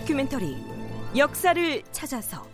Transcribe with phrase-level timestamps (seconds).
[0.00, 0.56] 다큐멘터리
[1.16, 2.46] 역사를 찾아서.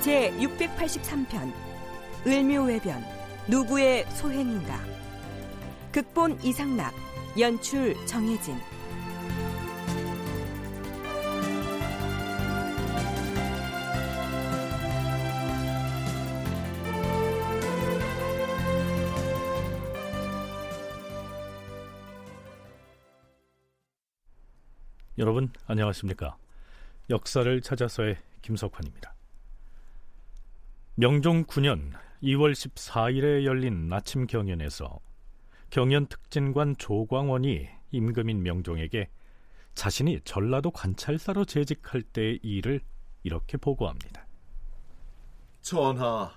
[0.00, 1.52] 제 683편
[2.26, 3.04] 을묘외변
[3.48, 4.78] 누구의 소행인가?
[5.90, 6.94] 극본 이상락
[7.38, 8.54] 연출 정혜진
[25.26, 26.36] 여러분 안녕하십니까?
[27.10, 29.12] 역사를 찾아서의 김석환입니다.
[30.94, 31.90] 명종 9년
[32.22, 35.00] 2월 14일에 열린 나침 경연에서
[35.70, 39.10] 경연 특진관 조광원이 임금인 명종에게
[39.74, 42.80] 자신이 전라도 관찰사로 재직할 때의 일을
[43.24, 44.28] 이렇게 보고합니다.
[45.60, 46.30] 전하,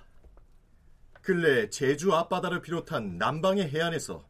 [1.21, 4.27] 근래 제주 앞바다를 비롯한 남방의 해안에서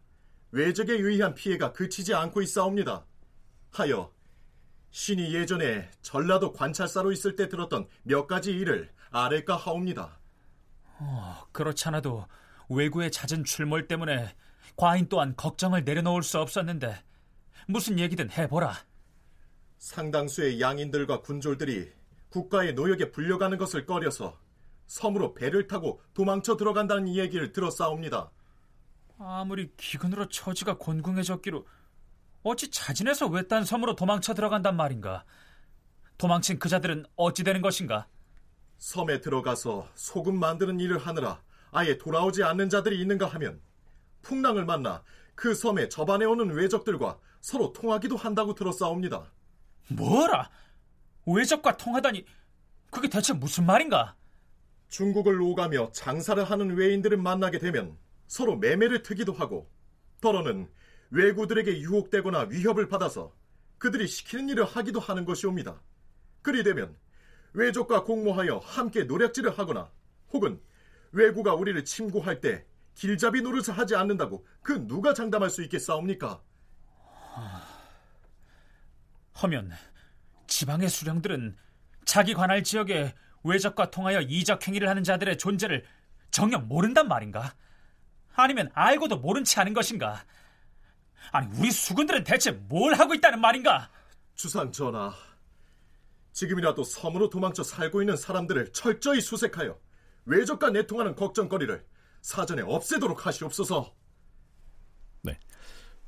[0.52, 3.05] 외적에 의한 피해가 그치지 않고 있사옵니다.
[3.71, 4.18] 하여
[4.91, 10.19] 신이 예전에 전라도 관찰사로 있을 때 들었던 몇 가지 일을 아랠까 하옵니다.
[10.99, 12.25] 어, 그렇지 않아도
[12.69, 14.35] 외구의 잦은 출몰 때문에
[14.75, 17.03] 과인 또한 걱정을 내려놓을 수 없었는데
[17.67, 18.73] 무슨 얘기든 해보라.
[19.77, 21.91] 상당수의 양인들과 군졸들이
[22.29, 24.37] 국가의 노역에 불려가는 것을 꺼려서
[24.87, 28.31] 섬으로 배를 타고 도망쳐 들어간다는 이야기를 들었사옵니다.
[29.19, 31.65] 아무리 기근으로 처지가 곤궁해졌기로
[32.43, 35.25] 어찌 자진해서 외딴 섬으로 도망쳐 들어간단 말인가?
[36.17, 38.07] 도망친 그 자들은 어찌 되는 것인가?
[38.77, 43.61] 섬에 들어가서 소금 만드는 일을 하느라 아예 돌아오지 않는 자들이 있는가 하면
[44.21, 45.03] 풍랑을 만나
[45.35, 49.31] 그 섬에 접안해 오는 외적들과 서로 통하기도 한다고 들었사옵니다.
[49.89, 50.49] 뭐라?
[51.25, 52.25] 외적과 통하다니
[52.89, 54.15] 그게 대체 무슨 말인가?
[54.89, 57.97] 중국을 오가며 장사를 하는 외인들을 만나게 되면
[58.27, 59.69] 서로 매매를 트기도 하고
[60.21, 60.69] 더러는
[61.11, 63.33] 외구들에게 유혹되거나 위협을 받아서
[63.77, 65.81] 그들이 시키는 일을 하기도 하는 것이옵니다.
[66.42, 66.95] 그리 되면
[67.53, 69.89] 외족과 공모하여 함께 노략질을 하거나
[70.31, 70.61] 혹은
[71.11, 76.42] 외구가 우리를 침공할 때 길잡이 노릇을 하지 않는다고 그 누가 장담할 수 있겠사옵니까?
[79.33, 79.71] 하면
[80.47, 81.55] 지방의 수령들은
[82.05, 85.86] 자기 관할 지역에 외적과 통하여 이적 행위를 하는 자들의 존재를
[86.30, 87.55] 정녕 모른단 말인가?
[88.36, 90.23] 아니면 알고도 모른 채 하는 것인가?
[91.31, 93.89] 아니 우리 수군들은 대체 뭘 하고 있다는 말인가?
[94.35, 95.13] 주상 전하,
[96.31, 99.77] 지금이라도 섬으로 도망쳐 살고 있는 사람들을 철저히 수색하여
[100.25, 101.85] 외적과 내통하는 걱정거리를
[102.21, 103.93] 사전에 없애도록 하시옵소서.
[105.23, 105.37] 네.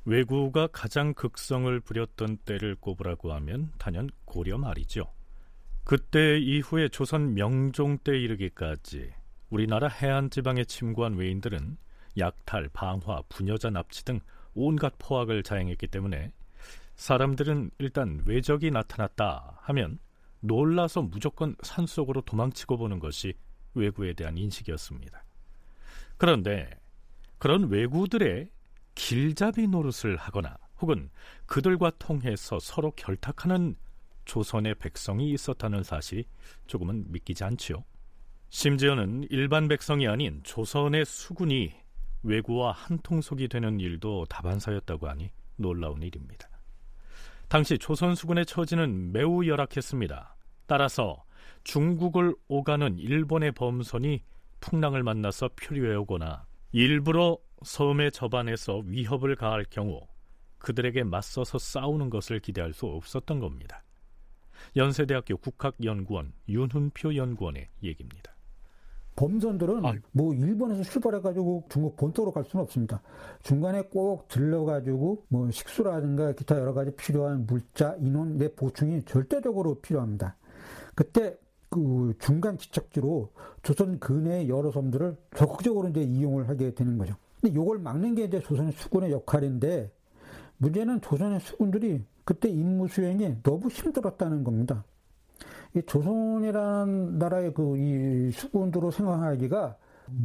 [0.04, 5.12] 외구가 가장 극성을 부렸던 때를 꼽으라고 하면 단연 고려 말이죠.
[5.84, 9.12] 그때 이후에 조선 명종 때 이르기까지
[9.50, 11.76] 우리나라 해안 지방에 침구한 외인들은
[12.18, 14.20] 약탈, 방화, 부녀자 납치 등
[14.54, 16.32] 온갖 포악을 자행했기 때문에
[16.96, 19.98] 사람들은 일단 외적이 나타났다 하면
[20.40, 23.34] 놀라서 무조건 산속으로 도망치고 보는 것이
[23.74, 25.24] 외구에 대한 인식이었습니다.
[26.16, 26.70] 그런데
[27.38, 28.50] 그런 외구들의
[28.94, 31.10] 길잡이 노릇을 하거나 혹은
[31.46, 33.76] 그들과 통해서 서로 결탁하는
[34.24, 36.24] 조선의 백성이 있었다는 사실이
[36.66, 37.84] 조금은 믿기지 않지요.
[38.50, 41.72] 심지어는 일반 백성이 아닌 조선의 수군이
[42.22, 46.48] 외구와 한통속이 되는 일도 다반사였다고 하니 놀라운 일입니다.
[47.48, 50.36] 당시 조선 수군의 처지는 매우 열악했습니다.
[50.66, 51.24] 따라서
[51.64, 54.22] 중국을 오가는 일본의 범선이
[54.60, 60.00] 풍랑을 만나서 표류해 오거나 일부러 섬에 접안해서 위협을 가할 경우
[60.58, 63.82] 그들에게 맞서서 싸우는 것을 기대할 수 없었던 겁니다.
[64.76, 68.31] 연세대학교 국학연구원 윤훈표 연구원의 얘기입니다.
[69.16, 69.94] 범선들은 아.
[70.12, 73.02] 뭐 일본에서 출발해가지고 중국 본토로 갈 수는 없습니다.
[73.42, 80.36] 중간에 꼭 들러가지고 뭐 식수라든가 기타 여러 가지 필요한 물자, 인원 내 보충이 절대적으로 필요합니다.
[80.94, 81.36] 그때
[81.68, 83.30] 그 중간 지척지로
[83.62, 87.14] 조선 근해의 여러 섬들을 적극적으로 이제 이용을 하게 되는 거죠.
[87.40, 89.90] 근데 이걸 막는 게 이제 조선의 수군의 역할인데
[90.58, 94.84] 문제는 조선의 수군들이 그때 임무 수행이 너무 힘들었다는 겁니다.
[95.74, 99.76] 이 조선이라는 나라의 그 이 수군으로 생활하기가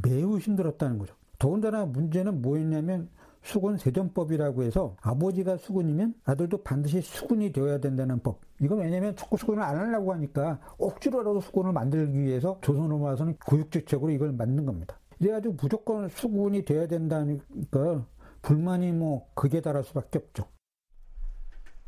[0.01, 1.15] 매우 힘들었다는 거죠.
[1.39, 3.09] 더군다나 문제는 뭐였냐면
[3.41, 8.41] 수군 세전법이라고 해서 아버지가 수군이면 아들도 반드시 수군이 되어야 된다는 법.
[8.59, 14.33] 이건 왜냐면 축구 수군을 안 하려고 하니까 억지로라도 수군을 만들기 위해서 조선으로 와서는 교육정책으로 이걸
[14.33, 15.00] 만든 겁니다.
[15.19, 18.05] 이래가지고 무조건 수군이 돼야 된다니까
[18.41, 20.45] 불만이 뭐 극에 달할 수밖에 없죠.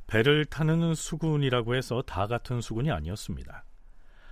[0.10, 3.64] 배를 타는 수군이라고 해서 다 같은 수군이 아니었습니다.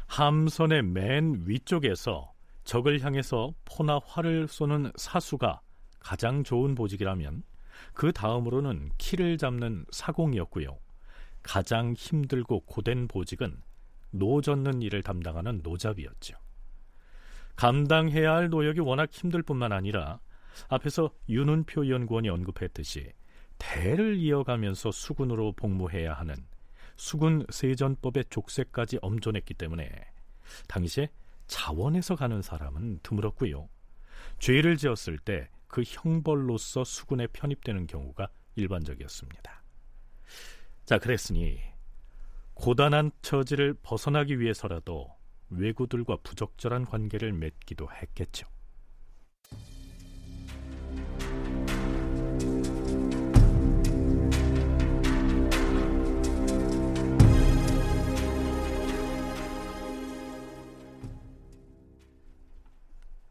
[0.07, 2.33] 함선의 맨 위쪽에서
[2.63, 5.61] 적을 향해서 포나 활을 쏘는 사수가
[5.99, 7.43] 가장 좋은 보직이라면
[7.93, 10.79] 그 다음으로는 키를 잡는 사공이었고요.
[11.43, 13.61] 가장 힘들고 고된 보직은
[14.09, 16.37] 노 젓는 일을 담당하는 노잡이였죠.
[17.55, 20.19] 감당해야 할 노역이 워낙 힘들 뿐만 아니라
[20.69, 23.13] 앞에서 윤은표 연구원이 언급했듯이
[23.57, 26.35] 대를 이어가면서 수군으로 복무해야 하는
[26.95, 29.89] 수군 세전법의 족쇄까지 엄존했기 때문에
[30.67, 31.09] 당시에
[31.47, 33.69] 자원에서 가는 사람은 드물었고요.
[34.39, 39.63] 죄를 지었을 때 그 형벌로서 수군에 편입되는 경우가 일반적이었습니다.
[40.85, 41.59] 자, 그랬으니
[42.53, 45.13] 고단한 처지를 벗어나기 위해서라도
[45.49, 48.47] 외구들과 부적절한 관계를 맺기도 했겠죠.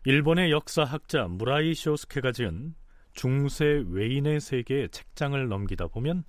[0.08, 2.76] 일본의 역사학자 무라이 쇼스케가 지은
[3.12, 6.22] 중세 외인의 세계의 책장을 넘기다 보면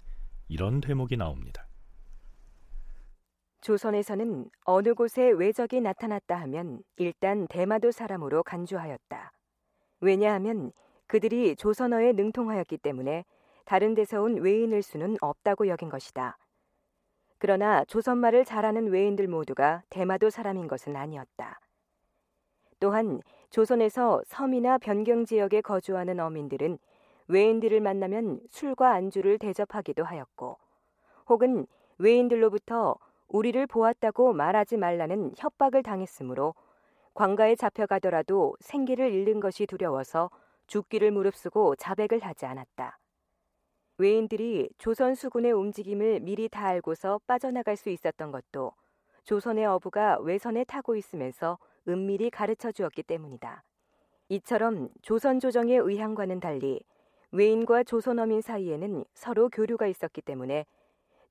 [0.47, 1.67] 이런 대목이 나옵니다.
[3.61, 9.31] 조선에서는 어느 곳에 외적이 나타났다 하면 일단 대마도 사람으로 간주하였다.
[9.99, 10.71] 왜냐하면
[11.05, 13.25] 그들이 조선어에 능통하였기 때문에
[13.65, 16.35] 다른 데서 온 외인일 수는 없다고 여긴 것이다.
[17.37, 21.59] 그러나 조선말을 잘하는 외인들 모두가 대마도 사람인 것은 아니었다.
[22.79, 26.77] 또한 조선에서 섬이나 변경 지역에 거주하는 어민들은
[27.27, 30.57] 외인들을 만나면 술과 안주를 대접하기도 하였고,
[31.27, 31.67] 혹은
[31.97, 32.95] 외인들로부터
[33.27, 36.55] 우리를 보았다고 말하지 말라는 협박을 당했으므로
[37.13, 40.29] 관가에 잡혀가더라도 생기를 잃는 것이 두려워서
[40.67, 42.99] 죽기를 무릅쓰고 자백을 하지 않았다.
[43.97, 48.73] 외인들이 조선 수군의 움직임을 미리 다 알고서 빠져나갈 수 있었던 것도
[49.23, 53.63] 조선의 어부가 외선에 타고 있으면서 은밀히 가르쳐 주었기 때문이다.
[54.29, 56.81] 이처럼 조선 조정의 의향과는 달리
[57.31, 60.65] 외인과 조선어민 사이에는 서로 교류가 있었기 때문에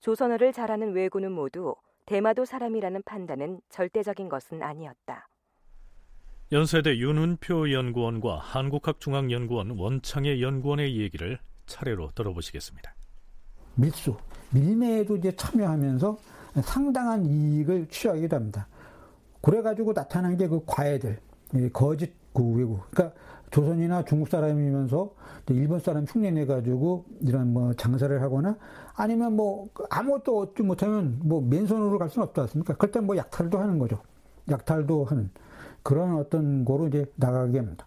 [0.00, 1.74] 조선어를 잘하는 외구는 모두
[2.06, 5.28] 대마도 사람이라는 판단은 절대적인 것은 아니었다.
[6.52, 12.94] 연세대 윤은표 연구원과 한국학중앙연구원 원창의 연구원의 얘기를 차례로 들어보시겠습니다.
[13.74, 14.16] 밀수,
[14.52, 16.16] 밀매에도 이제 참여하면서
[16.62, 18.68] 상당한 이익을 취하기도 합니다.
[19.46, 21.20] 그래가지고 나타난 게 그 과외들,
[21.72, 22.81] 거짓 그 외국.
[22.90, 23.16] 그러니까
[23.52, 25.14] 조선이나 중국 사람이면서
[25.50, 28.56] 일본 사람 흉내내가지고 이런 뭐 장사를 하거나
[28.96, 32.75] 아니면 뭐 아무것도 얻지 못하면 뭐 맨손으로 갈 수는 없지 않습니까?
[32.75, 34.00] 그럴 뭐 약탈도 하는 거죠.
[34.50, 35.31] 약탈도 하는
[35.84, 37.87] 그런 어떤 거로 이제 나가게 합니다.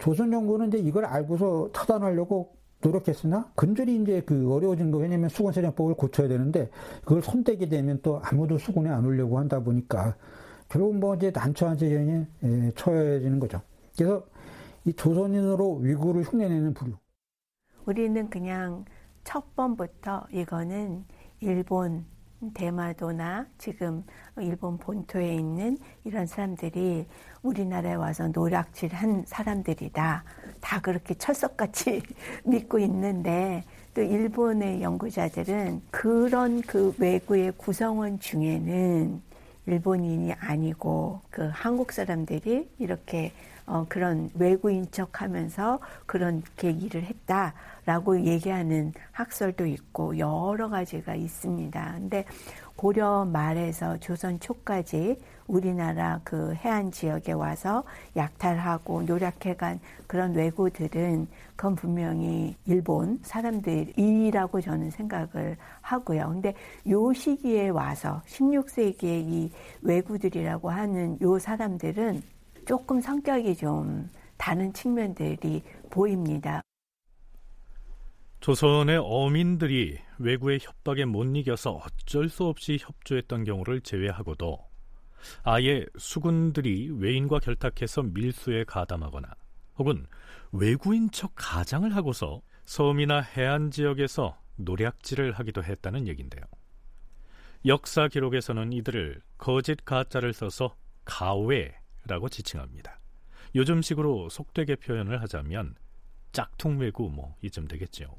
[0.00, 6.26] 조선 정부는 이제 이걸 알고서 차단하려고 노력했으나 근절이 이제 그 어려워진 거 왜냐면 수군세정법을 고쳐야
[6.26, 6.68] 되는데
[7.04, 10.16] 그걸 손대게 되면 또 아무도 수군에 안 오려고 한다 보니까
[10.70, 12.24] 결국 뭐 이제 난처한 재정에
[12.76, 13.60] 처해지는 거죠.
[13.96, 14.24] 그래서
[14.84, 16.92] 이 조선인으로 위구를 흉내내는 부류.
[17.86, 18.84] 우리는 그냥
[19.24, 21.04] 첫 번부터 이거는
[21.40, 22.06] 일본
[22.54, 24.04] 대마도나 지금
[24.38, 27.06] 일본 본토에 있는 이런 사람들이
[27.42, 30.24] 우리나라에 와서 노략질한 사람들이다.
[30.60, 32.00] 다 그렇게 철석같이
[32.46, 39.29] 믿고 있는데 또 일본의 연구자들은 그런 그 외구의 구성원 중에는
[39.70, 43.32] 일본인이 아니고 그 한국 사람들이 이렇게
[43.66, 51.92] 어, 그런 외국인 척 하면서 그렇게 일을 했다라고 얘기하는 학설도 있고 여러 가지가 있습니다.
[51.94, 52.24] 근데
[52.74, 55.18] 고려 말에서 조선 초까지
[55.50, 57.84] 우리나라 그 해안 지역에 와서
[58.16, 61.26] 약탈하고 노력해간 그런 왜구들은
[61.56, 66.28] 그건 분명히 일본 사람들이라고 저는 생각을 하고요.
[66.28, 66.54] 근데
[66.88, 69.50] 요 시기에 와서 16세기에 이
[69.82, 72.22] 왜구들이라고 하는 요 사람들은
[72.66, 76.62] 조금 성격이 좀 다른 측면들이 보입니다.
[78.40, 84.69] 조선의 어민들이 외구의 협박에 못 이겨서 어쩔 수 없이 협조했던 경우를 제외하고도
[85.42, 89.28] 아예 수군들이 외인과 결탁해서 밀수에 가담하거나
[89.76, 90.06] 혹은
[90.52, 96.42] 외구인 척 가장을 하고서 섬이나 해안 지역에서 노략질을 하기도 했다는 얘긴데요.
[97.66, 102.98] 역사 기록에서는 이들을 거짓 가짜를 써서 가외라고 지칭합니다.
[103.54, 105.74] 요즘식으로 속되게 표현을 하자면
[106.32, 108.16] 짝퉁 외구 뭐 이쯤 되겠죠.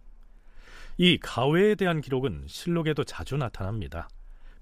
[0.97, 4.09] 이 가외에 대한 기록은 실록에도 자주 나타납니다.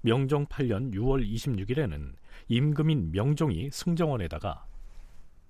[0.02, 2.14] 명종 8년 6월 26일에는
[2.48, 4.64] 임금인 명종이 승정원에다가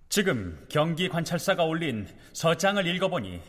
[0.09, 3.41] 지금 경기 관찰사가 올린 서장을 읽어보니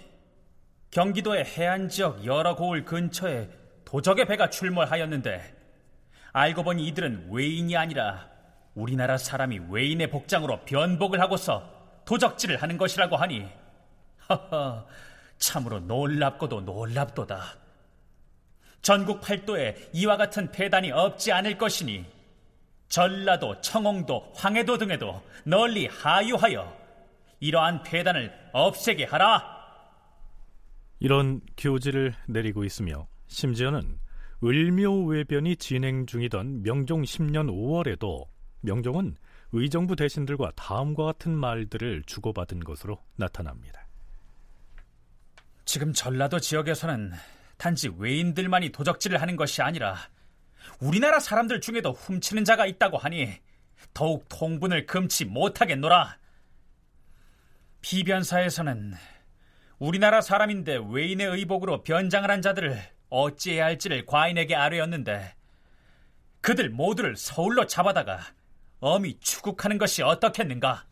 [0.92, 3.50] 경기도의 해안 지역 여러 고을 근처에
[3.86, 5.62] 도적의 배가 출몰하였는데
[6.34, 8.30] 알고 보니 이들은 외인이 아니라
[8.74, 11.70] 우리나라 사람이 외인의 복장으로 변복을 하고서
[12.06, 13.48] 도적질을 하는 것이라고 하니
[14.28, 14.86] 하하
[15.38, 17.42] 참으로 놀랍고도 놀랍도다.
[18.82, 22.06] 전국 팔도에 이와 같은 폐단이 없지 않을 것이니
[22.92, 26.78] 전라도, 청홍도, 황해도 등에도 널리 하유하여
[27.40, 29.62] 이러한 폐단을 없애게 하라.
[31.00, 33.98] 이런 교지를 내리고 있으며 심지어는
[34.44, 38.28] 을묘 외변이 진행 중이던 명종 10년 5월에도
[38.60, 39.16] 명종은
[39.54, 43.88] 의정부 대신들과 다음과 같은 말들을 주고받은 것으로 나타납니다.
[45.64, 47.14] 지금 전라도 지역에서는
[47.58, 49.96] 단지 외인들만이 도적질을 하는 것이 아니라
[50.80, 53.40] 우리나라 사람들 중에도 훔치는 자가 있다고 하니
[53.94, 56.18] 더욱 통분을 금치 못하겠노라.
[57.82, 58.94] 비변사에서는
[59.80, 65.36] 우리나라 사람인데 외인의 의복으로 변장을 한 자들을 어찌해야 할지를 과인에게 아뢰었는데
[66.42, 68.20] 그들 모두를 서울로 잡아다가
[68.80, 70.86] 엄히 추국하는 것이 어떻겠는가?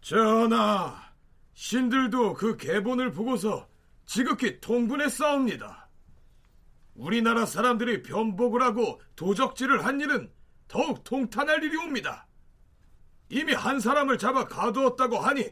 [0.00, 1.12] 전하,
[1.54, 3.68] 신들도 그 계본을 보고서
[4.06, 5.87] 지극히 통분했사옵니다.
[6.98, 10.30] 우리나라 사람들이 변복을 하고 도적질을 한 일은
[10.66, 12.26] 더욱 통탄할 일이 옵니다.
[13.30, 15.48] 이미 한 사람을 잡아 가두었다고 하니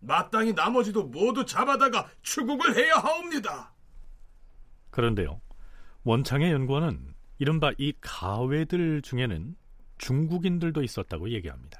[0.00, 3.74] 마땅히 나머지도 모두 잡아다가 추국을 해야 하옵니다.
[4.90, 5.40] 그런데요,
[6.04, 9.56] 원창의 연구원은 이른바 이 가외들 중에는
[9.98, 11.77] 중국인들도 있었다고 얘기합니다.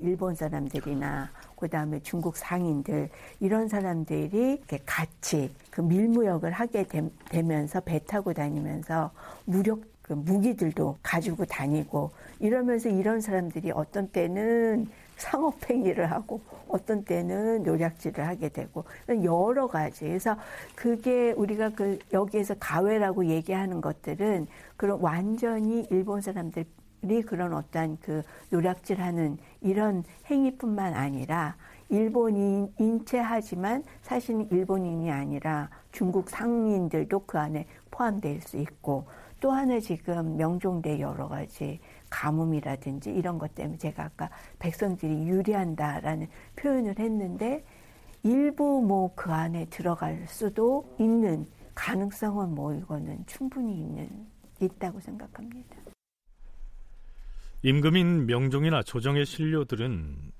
[0.00, 3.08] 일본 사람들이나 그다음에 중국 상인들
[3.40, 9.10] 이런 사람들이 같이 그 밀무역을 하게 되, 면서 배 타고 다니면서
[9.44, 14.88] 무력 그 무기들도 가지고 다니고 이러면서 이런 사람들이 어떤 때는
[15.18, 20.04] 상업행위를 하고 어떤 때는 노략질을 하게 되고 여러 가지.
[20.04, 20.36] 그래서
[20.74, 26.64] 그게 우리가 그 여기에서 가외라고 얘기하는 것들은 그런 완전히 일본 사람들
[27.02, 31.56] 이 그런 어떠한 그 노략질하는 이런 행위뿐만 아니라
[31.88, 39.06] 일본인 인체하지만 사실은 일본인이 아니라 중국 상인들도 그 안에 포함될 수 있고
[39.40, 46.26] 또 하나 지금 명종대 여러 가지 가뭄이라든지 이런 것 때문에 제가 아까 백성들이 유리한다라는
[46.56, 47.64] 표현을 했는데
[48.22, 54.26] 일부 뭐 그 안에 들어갈 수도 있는 가능성은 뭐 이거는 충분히 있는
[54.60, 55.77] 있다고 생각합니다.
[57.62, 60.32] 임금인 명종이나 조정의 신료들은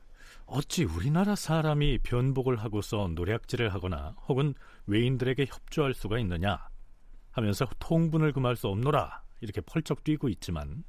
[0.47, 4.55] 어찌 우리나라 사람이 변복을 하고서 노략질을 하거나 혹은
[4.87, 6.69] 외인들에게 협조할 수가 있느냐
[7.33, 10.85] 하면서 통분을 금할 수 없노라 이렇게 펄쩍 뛰고 있지만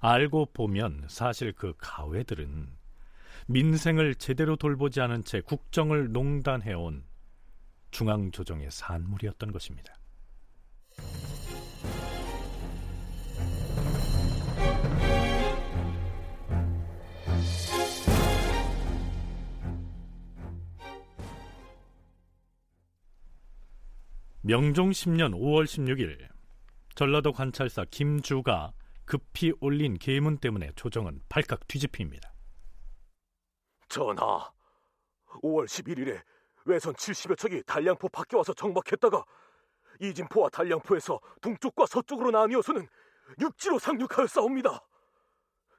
[0.00, 2.70] 알고 보면 사실 그 가외들은
[3.46, 7.04] 민생을 제대로 돌보지 않은 채 국정을 농단해온
[7.90, 9.94] 중앙조정의 산물이었던 것입니다.
[24.42, 26.28] 명종 10년 5월 16일
[26.94, 28.72] 전라도 관찰사 김주가
[29.04, 32.32] 급히 올린 계문 때문에 조정은 발칵 뒤집힙니다.
[33.88, 34.52] 전하,
[35.42, 36.22] 5월 11일에
[36.66, 39.24] 외선 70여 척이 달량포 밖에 와서 정박했다가
[40.00, 42.86] 이진포와 달량포에서 동쪽과 서쪽으로 나뉘어서는
[43.40, 44.86] 육지로 상륙하였사옵니다.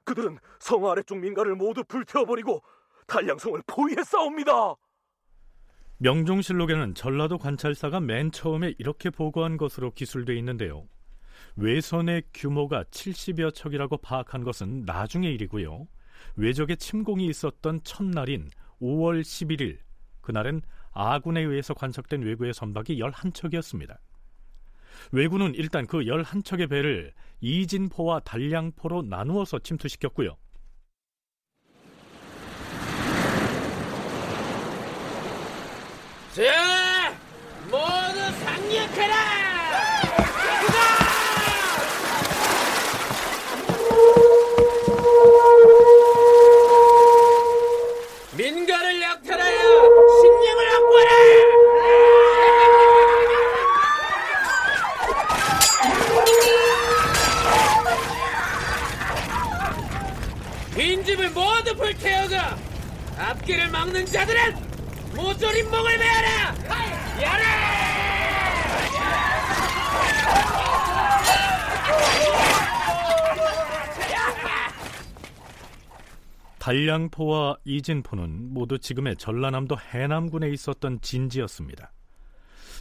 [0.03, 2.61] 그들은 성 아래쪽 민가를 모두 불태워버리고
[3.07, 4.75] 달량성을 포위했사옵니다.
[6.01, 10.87] 명종실록에는 전라도 관찰사가 맨 처음에 이렇게 보고한 것으로 기술돼 있는데요.
[11.57, 15.87] 외선의 규모가 70여 척이라고 파악한 것은 나중의 일이고요.
[16.37, 18.49] 외적의 침공이 있었던 첫날인
[18.81, 19.79] 5월 11일
[20.21, 23.97] 그날은 아군에 의해서 관측된 외구의 선박이 11척이었습니다.
[25.11, 30.37] 외구는 일단 그 11척의 배를 이진포와 달량포로 나누어서 침투시켰고요.
[36.35, 37.11] 자,
[37.71, 39.15] 모두 상륙해라!
[48.37, 49.89] 민가를 약탈하여
[50.21, 51.09] 식량을 확보하라!
[60.75, 62.35] 빈집을 모두 불태우고
[63.17, 64.68] 앞길을 막는 자들은
[65.19, 66.55] 모조림목을 베어라!
[67.21, 67.69] 야라!
[76.59, 81.91] 달량포와 이진포는 모두 지금의 전라남도 해남군에 있었던 진지였습니다.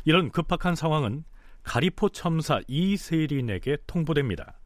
[0.04, 1.24] 이런 급박한 상황은
[1.62, 4.58] 가리포 첨사 이세린에게 통보됩니다.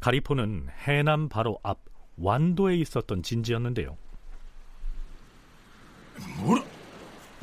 [0.00, 1.80] 가리포는 해남 바로 앞
[2.16, 3.96] 완도에 있었던 진지였는데요.
[6.38, 6.69] 뭐라?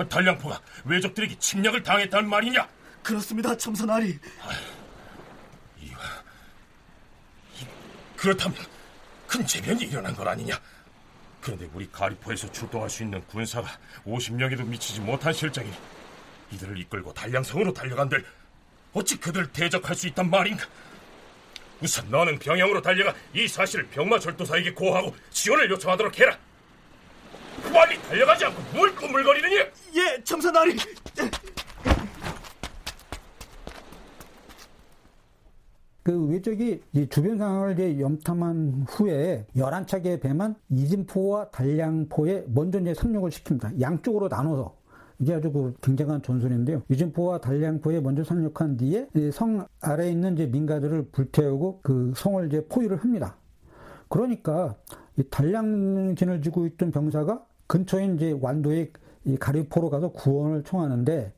[0.06, 2.68] 달량포가 외적들에게 침략을 당했다는 말이냐?
[3.04, 4.20] 그렇습니다, 첨선아리.
[5.80, 5.92] 이,
[8.16, 8.58] 그렇다면
[9.28, 10.60] 큰 재변이 일어난 건 아니냐?
[11.42, 13.70] 그런데 우리 가리포에서 출동할 수 있는 군사가
[14.06, 15.76] 50명에도 미치지 못한 실정이니
[16.52, 18.26] 이들을 이끌고 달량성으로 달려간들
[18.94, 20.66] 어찌 그들을 대적할 수 있단 말인가?
[21.80, 26.38] 우선 너는 병영으로 달려가 이 사실을 병마 절도사에게 고하고 지원을 요청하도록 해라.
[27.74, 29.56] 빨리 달려가지 않고 뭘 꾸물거리느냐?
[29.96, 30.76] 예, 첨사나리.
[36.04, 43.82] 그 외적이 주변 상황을 이제 염탐한 후에 11척의 배만 이진포와 달량포에 먼저 이제 상륙을 시킵니다.
[43.82, 44.78] 양쪽으로 나눠서.
[45.20, 46.84] 이게 아주 그 굉장한 전술인데요.
[46.90, 52.98] 이진포와 달량포에 먼저 상륙한 뒤에 성 아래에 있는 이제 민가들을 불태우고 그 성을 이제 포위를
[52.98, 53.36] 합니다.
[54.08, 54.76] 그러니까
[55.18, 58.92] 이 달량진을 지고 있던 병사가 근처인 이제 완도의
[59.40, 61.34] 가리포로 가서 구원을 청하는데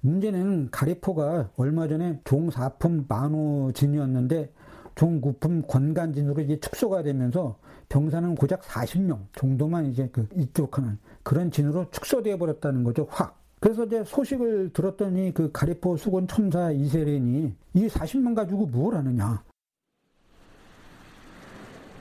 [0.00, 4.50] 문제는 가리포가 얼마 전에 종사품 만호진이었는데
[4.94, 12.36] 종구품 권간진으로 이제 축소가 되면서 병사는 고작 40명 정도만 이제 그 이쪽하는 그런 진으로 축소되어
[12.36, 13.06] 버렸다는 거죠.
[13.10, 13.40] 확.
[13.60, 19.42] 그래서 이제 소식을 들었더니 그 가리포 수군 첨사 이세렌이 이 40명 가지고 뭘 하느냐.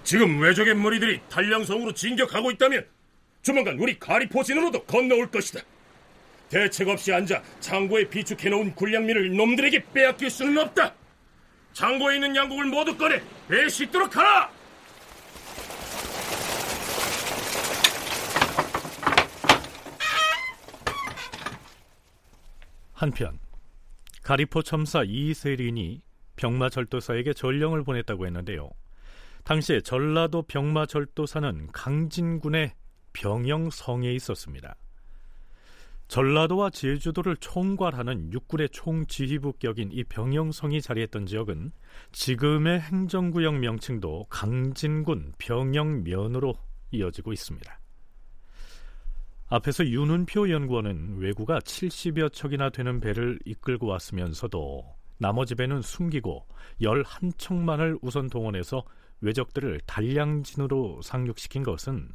[0.04, 2.86] 지금 외적의 머리들이 달량성으로 진격하고 있다면
[3.42, 5.62] 조만간 우리 가리포 진으로도 건너올 것이다.
[6.50, 10.94] 대책 없이 앉아 창고에 비축해놓은 군량민을 놈들에게 빼앗길 수는 없다.
[11.74, 14.52] 창고에 있는 양국을 모두 꺼내 배 싣도록 하라.
[22.94, 23.40] 한편
[24.22, 26.04] 가리포 첨사 이세린이
[26.36, 28.70] 병마절도사에게 전령을 보냈다고 했는데요.
[29.44, 32.74] 당시에 전라도 병마절도사는 강진군의
[33.14, 34.76] 병영성에 있었습니다.
[36.08, 41.72] 전라도와 제주도를 총괄하는 육군의 총지휘부격인 이 병영성이 자리했던 지역은
[42.12, 46.54] 지금의 행정구역 명칭도 강진군 병영면으로
[46.92, 47.80] 이어지고 있습니다.
[49.48, 54.84] 앞에서 윤은표 연구원은 외구가 70여 척이나 되는 배를 이끌고 왔으면서도
[55.18, 56.46] 나머지 배는 숨기고
[56.82, 58.84] 11척만을 우선 동원해서
[59.22, 62.10] 외적들을 달량진으로 상륙시킨 것은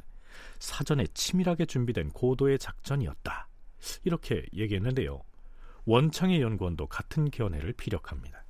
[0.59, 3.47] 사전에 치밀하게 준비된 고도의 작전이었다.
[4.03, 5.21] 이렇게 얘기했는데요.
[5.85, 8.43] 원창의 연구원도 같은 견해를 피력합니다.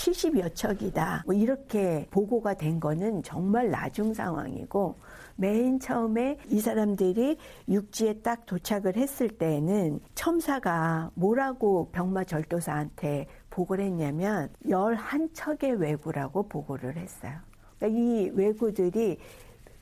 [0.00, 1.24] 70여 척이다.
[1.26, 4.98] 뭐 이렇게 보고가 된 거는 정말 나중 상황이고
[5.36, 7.36] 맨 처음에 이 사람들이
[7.68, 17.38] 육지에 딱 도착을 했을 때는 첨사가 뭐라고 병마 절도사한테 보고를 했냐면 11척의 왜구라고 보고를 했어요.
[17.78, 19.18] 그러니까 이 왜구들이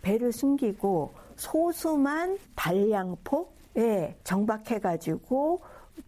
[0.02, 5.60] 배를 숨기고 소수만 달량포에 정박해가지고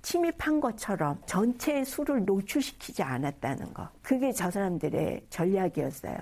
[0.03, 3.89] 침입한 것처럼 전체의 수를 노출시키지 않았다는 거.
[4.03, 6.17] 그게 저 사람들의 전략이었어요.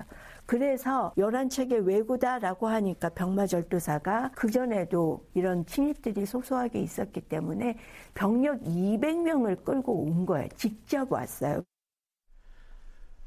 [0.45, 7.77] 그래서 11척의 왜구다라고 하니까 병마절도사가 그전에도 이런 침입들이 소소하게 있었기 때문에
[8.15, 10.49] 병력 200명을 끌고 온 거예요.
[10.57, 11.61] 직접 왔어요.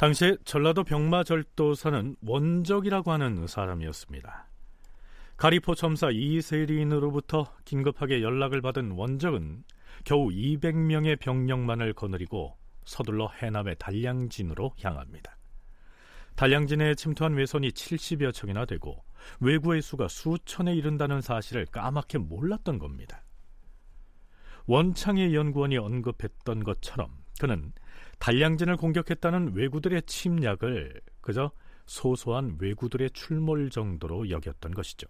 [0.03, 4.49] 당시에 전라도 병마절도사는 원적이라고 하는 사람이었습니다.
[5.37, 9.63] 가리포 첨사 이세린으로부터 긴급하게 연락을 받은 원적은
[10.03, 15.37] 겨우 200명의 병력만을 거느리고 서둘러 해남의 달량진으로 향합니다.
[16.35, 19.05] 달량진에 침투한 외선이 70여 척이나 되고
[19.39, 23.23] 외구의 수가 수천에 이른다는 사실을 까맣게 몰랐던 겁니다.
[24.67, 27.73] 원창의 연구원이 언급했던 것처럼 그는
[28.23, 31.51] 달량진을 공격했다는 왜구들의 침략을 그저
[31.87, 35.09] 소소한 왜구들의 출몰 정도로 여겼던 것이죠.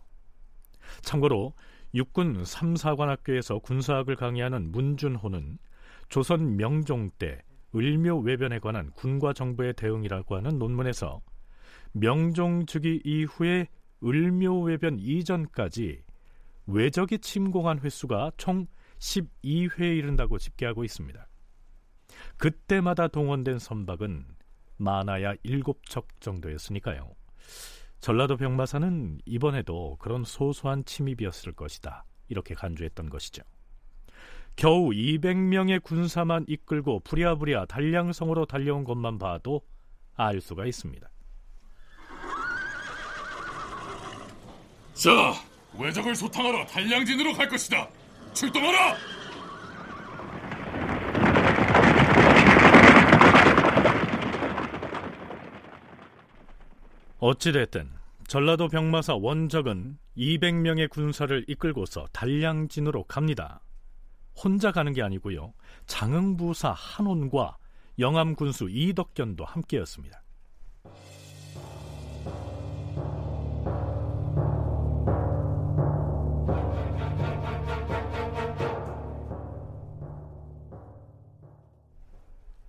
[1.03, 1.53] 참고로
[1.95, 5.59] 육군 3, 4관학교에서 군사학을 강의하는 문준호는
[6.09, 7.43] 조선 명종 때
[7.77, 11.21] 을묘 외변에 관한 군과 정부의 대응이라고 하는 논문에서
[11.93, 13.69] 명종 즉위 이후에
[14.03, 16.03] 을묘 외변 이전까지
[16.67, 18.67] 외적이 침공한 횟수가 총
[19.01, 21.29] 12회에 이른다고 집계하고 있습니다.
[22.37, 24.27] 그때마다 동원된 선박은
[24.77, 27.15] 많아야 7척 정도였으니까요.
[28.01, 32.05] 전라도 병마사는 이번에도 그런 소소한 침입이었을 것이다.
[32.29, 33.43] 이렇게 간주했던 것이죠.
[34.57, 39.63] 겨우 200명의 군사만 이끌고 부랴부랴 달량성으로 달려온 것만 봐도
[40.15, 41.09] 알 수가 있습니다.
[44.95, 45.11] 자,
[45.79, 47.89] 외적을 소탕하러 달량진으로 갈 것이다.
[48.35, 48.97] 출동하라!
[57.25, 57.89] 어찌됐든
[58.27, 63.61] 전라도 병마사 원적은 200명의 군사를 이끌고서 달량진으로 갑니다.
[64.35, 65.55] 혼자 가는 게 아니고요.
[65.87, 67.59] 장흥부사 한온과
[68.01, 70.21] 영암 군수 이덕견도 함께였습니다.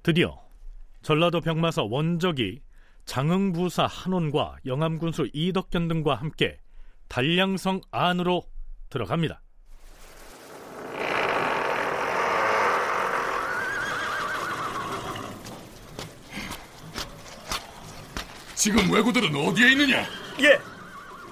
[0.03, 0.39] 드디어
[1.01, 2.61] 전라도 병마사 원적이
[3.05, 6.59] 장흥부사 한원과 영암군수 이덕견 등과 함께
[7.09, 8.43] 달량성 안으로
[8.89, 9.41] 들어갑니다.
[18.55, 20.05] 지금 왜구들은 어디에 있느냐?
[20.41, 20.59] 예,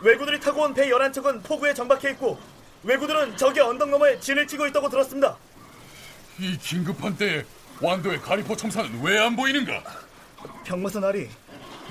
[0.02, 2.38] 왜구들이 타고 온배 11척은 포구에 정박해 있고
[2.84, 5.38] 왜구들은 저기 언덕 너머에 진을 치고 있다고 들었습니다.
[6.40, 7.46] 이 긴급한 때에
[7.82, 9.84] 완도의 가리포 첨사는 왜 안 보이는가?
[10.66, 11.30] 병마사 나리,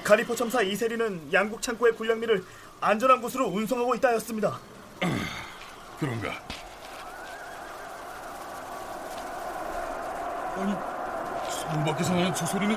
[0.02, 2.44] 가리포 첨사 이세리는 양국 창고의 군량미를
[2.80, 4.58] 안전한 곳으로 운송하고 있다 였습니다.
[5.98, 6.32] 그런가?
[10.56, 10.74] 아니,
[11.50, 12.76] 성 밖에서 나는 저 소리는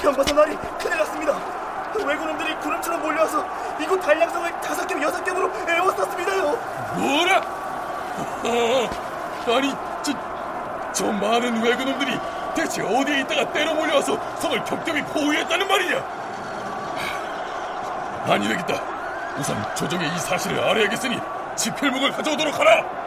[0.00, 1.38] 병마사 나리, 큰일 났습니다.
[1.94, 3.46] 왜군놈들이 구름처럼 몰려와서
[3.80, 6.42] 이곳 달량성을 다섯 겹 여섯 겹으로 에워쌌습니다요.
[6.96, 7.42] 뭐라?
[8.44, 8.88] 아,
[9.52, 12.18] 아니, 저, 저 많은 왜그놈들이
[12.54, 15.98] 대체 어디에 있다가 때려 몰려와서 성을 겹겹이 포위했다는 말이냐?
[18.24, 18.74] 아니 되겠다.
[19.38, 21.16] 우선 조정에 이 사실을 알아야겠으니
[21.56, 23.02] 지필목을 가져오도록 하라.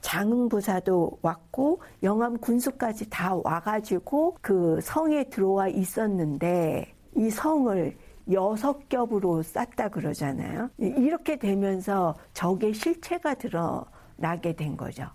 [0.00, 7.96] 장흥부사도 왔고 영암 군수까지 다 와가지고 그 성에 들어와 있었는데 이 성을
[8.32, 10.70] 여섯 겹으로 쌌다 그러잖아요.
[10.78, 15.06] 이렇게 되면서 적의 실체가 드러나게 된 거죠.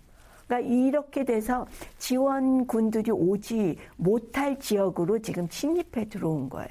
[0.52, 6.68] 그러니까 이렇게 돼서 지원군들이 오지 못할 지역으로 지금 침입해 들어온 거예요.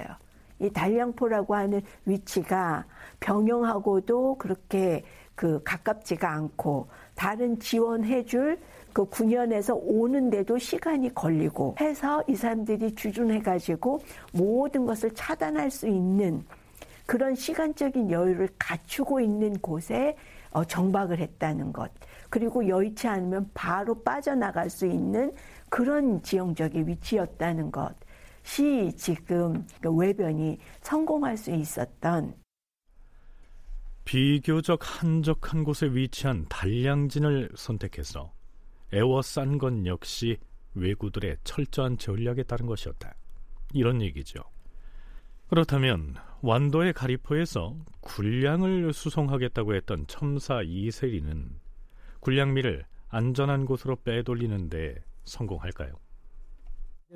[0.60, 2.86] 이 달량포라고 하는 위치가
[3.20, 8.60] 병영하고도 그렇게 그 가깝지가 않고 다른 지원해줄
[8.94, 14.00] 그 군현에서 오는데도 시간이 걸리고 해서 이 사람들이 주둔해가지고
[14.34, 16.44] 모든 것을 차단할 수 있는
[17.08, 21.91] 그런 시간적인 여유를 갖추고 있는 곳에 어, 정박을 했다는 것.
[22.29, 25.33] 그리고 여의치 않으면 바로 빠져나갈 수 있는
[25.69, 32.35] 그런 지형적인 위치였다는 것이 지금 그 외변이 성공할 수 있었던
[34.05, 38.33] 비교적 한적한 곳에 위치한 달량진을 선택해서
[38.93, 40.37] 애워싼 건 역시
[40.73, 43.13] 왜구들의 철저한 전략에 따른 것이었다.
[43.73, 44.41] 이런 얘기죠.
[45.49, 51.49] 그렇다면 완도의 가리포에서 군량을 수송하겠다고 했던 첨사 이세리는
[52.19, 55.93] 군량미를 안전한 곳으로 빼돌리는데 성공할까요?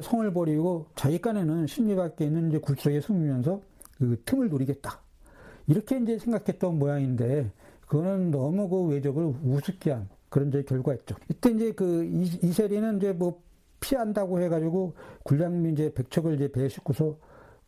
[0.01, 3.61] 성을 버리고 자기 간에는 심리 밖에 있는 이제 굴속에 숨으면서
[3.97, 5.01] 그 틈을 노리겠다.
[5.67, 7.51] 이렇게 이제 생각했던 모양인데
[7.87, 11.15] 그거는 너무 그 외적을 우습게 한 그런 이제 결과였죠.
[11.29, 13.41] 이때 이제 그 이세리는 이제 뭐
[13.79, 17.17] 피한다고 해가지고 군량미 이제 백척을 이제 배에 싣고서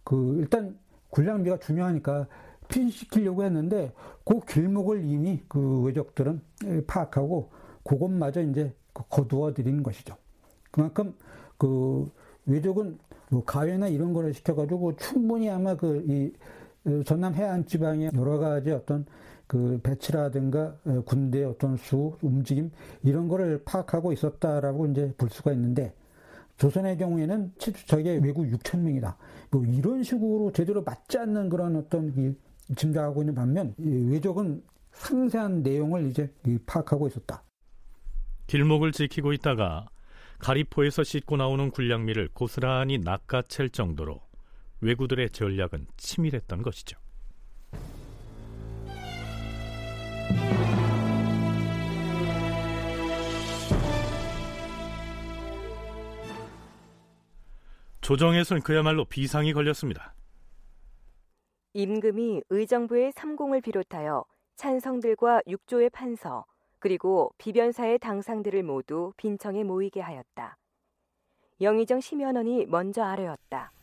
[0.03, 0.77] 그 일단
[1.09, 2.27] 군량미가 중요하니까
[2.67, 3.91] 피시키려고 했는데
[4.25, 6.41] 그 길목을 이미 그 외적들은
[6.85, 7.49] 파악하고
[7.83, 10.15] 그것마저 이제 그 거두어 드리는 것이죠.
[10.71, 11.13] 그만큼
[11.57, 12.11] 그
[12.45, 12.97] 외적은
[13.29, 16.33] 뭐 가외나 이런 거를 시켜가지고 충분히 아마 그이
[16.83, 19.05] 그 전남 해안 지방의 여러 가지 어떤
[19.45, 22.71] 그 배치라든가 어, 군대의 어떤 수 움직임
[23.03, 25.93] 이런 거를 파악하고 있었다라고 이제 볼 수가 있는데
[26.57, 29.17] 조선의 경우에는 최초적에 외국 6천 명이다.
[29.51, 32.35] 뭐 이런 식으로 제대로 맞지 않는 그런 어떤
[32.75, 36.33] 짐작하고 있는 반면 외적은 상세한 내용을 이제
[36.65, 37.43] 파악하고 있었다.
[38.47, 39.87] 길목을 지키고 있다가
[40.39, 44.21] 가리포에서 씻고 나오는 군량미를 고스란히 낚아챌 정도로
[44.81, 46.97] 왜구들의 전략은 치밀했던 것이죠.
[58.07, 60.15] 조정에선 그야말로 비상이 걸렸습니다.
[61.73, 64.23] 임금이 의정부의 삼공을 비롯하여
[64.55, 66.45] 찬성들과 육조의 판서
[66.79, 70.57] 그리고 비변사의 당상들을 모두 빈청에 모이게 하였다.
[71.59, 73.73] 영의정 심현원이 먼저 아뢰었다.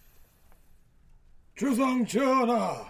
[1.55, 2.89] 주상 전하,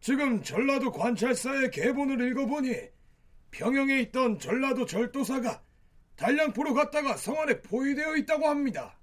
[0.00, 2.72] 지금 전라도 관찰사의 계본을 읽어보니
[3.50, 5.62] 평영에 있던 전라도 절도사가
[6.16, 9.01] 달량포로 갔다가 성 안에 포위되어 있다고 합니다.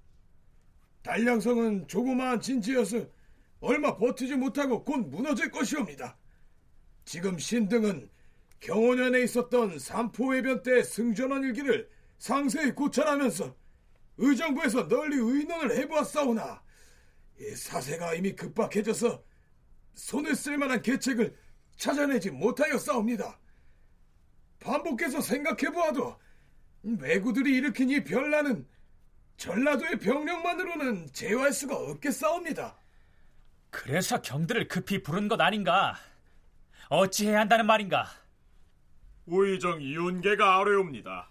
[1.02, 3.06] 달량성은 조그마한 진지여서
[3.60, 6.16] 얼마 버티지 못하고 곧 무너질 것이옵니다.
[7.04, 8.10] 지금 신등은
[8.60, 13.56] 경호년에 있었던 삼포해변 때 승전원 일기를 상세히 고찰하면서
[14.18, 16.62] 의정부에서 널리 의논을 해보았사오나
[17.56, 19.22] 사세가 이미 급박해져서
[19.94, 21.34] 손을 쓸 만한 계책을
[21.76, 23.40] 찾아내지 못하여 싸웁니다.
[24.60, 26.16] 반복해서 생각해보아도
[26.82, 28.66] 왜구들이 일으킨 이 변란은
[29.40, 32.76] 전라도의 병력만으로는 제어할 수가 없겠사옵니다.
[33.70, 35.96] 그래서 경들을 급히 부른 것 아닌가?
[36.90, 38.06] 어찌해야 한다는 말인가?
[39.24, 41.30] 우의정 이윤계가 아뢰옵니다.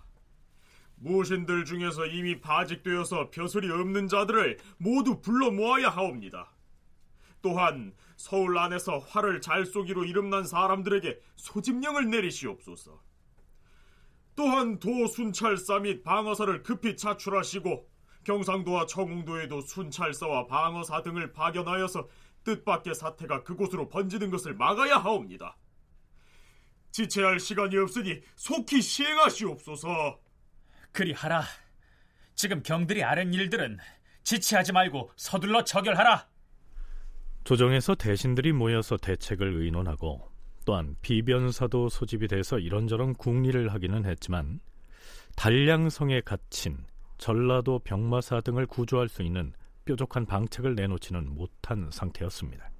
[0.96, 6.50] 무신들 중에서 이미 파직되어서 벼슬이 없는 자들을 모두 불러 모아야 하옵니다.
[7.44, 13.00] 또한 서울 안에서 활을 잘 쏘기로 이름난 사람들에게 소집령을 내리시옵소서.
[14.36, 22.08] 또한 도 순찰사 및 방어사를 급히 차출하시고 경상도와 청웅도에도 순찰사와 방어사 등을 파견하여서
[22.44, 25.58] 뜻밖의 사태가 그곳으로 번지는 것을 막아야 하옵니다.
[26.92, 30.20] 지체할 시간이 없으니 속히 시행하시옵소서.
[30.92, 31.44] 그리하라.
[32.36, 33.78] 지금 경들이 아는 일들은
[34.24, 36.28] 지체하지 말고 서둘러 처결하라.
[37.44, 40.30] 조정에서 대신들이 모여서 대책을 의논하고
[40.66, 44.60] 또한 비변사도 소집이 돼서 이런저런 궁리를 하기는 했지만
[45.36, 46.86] 단량성에 갇힌
[47.20, 49.54] 전라도 병마사 등을 구조할 수 있는
[49.86, 52.72] 뾰족한 방책을 내놓지는 못한 상태였습니다.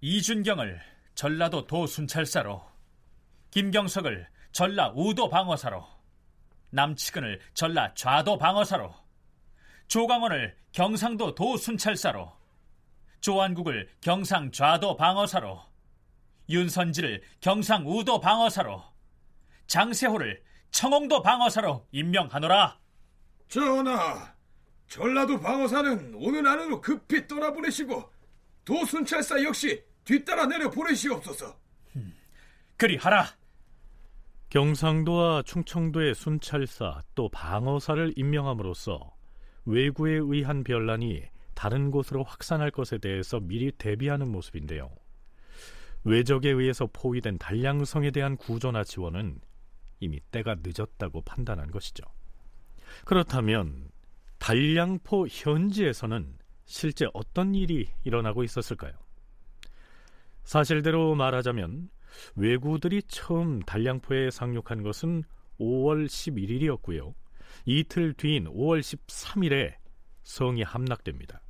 [0.00, 0.80] 이준경을
[1.14, 2.62] 전라도 도순찰사로,
[3.50, 5.84] 김경석을 전라 우도 방어사로,
[6.70, 8.94] 남치근을 전라 좌도 방어사로,
[9.88, 12.32] 조강원을 경상도 도순찰사로,
[13.20, 15.60] 조한국을 경상 좌도 방어사로,
[16.48, 18.84] 윤선지를 경상 우도 방어사로,
[19.66, 22.78] 장세호를 청홍도 방어사로 임명하노라.
[23.48, 24.34] 전하,
[24.86, 28.10] 전라도 방어사는 오늘 안으로 급히 떠나보내시고
[28.64, 31.58] 도순찰사 역시 뒤따라 내려 보내시옵소서.
[31.96, 32.14] 음,
[32.76, 33.26] 그리하라.
[34.50, 39.14] 경상도와 충청도의 순찰사 또 방어사를 임명함으로써
[39.66, 41.22] 외구에 의한 변란이
[41.54, 44.90] 다른 곳으로 확산할 것에 대해서 미리 대비하는 모습인데요.
[46.04, 49.40] 외적에 의해서 포위된 단량성에 대한 구조나 지원은
[50.00, 52.04] 이미 때가 늦었다고 판단한 것이죠.
[53.04, 53.90] 그렇다면
[54.38, 58.92] 단량포 현지에서는 실제 어떤 일이 일어나고 있었을까요?
[60.44, 61.90] 사실대로 말하자면
[62.36, 65.24] 왜구들이 처음 단량포에 상륙한 것은
[65.60, 67.14] 5월 11일이었고요.
[67.64, 69.74] 이틀 뒤인 5월 13일에
[70.22, 71.42] 성이 함락됩니다.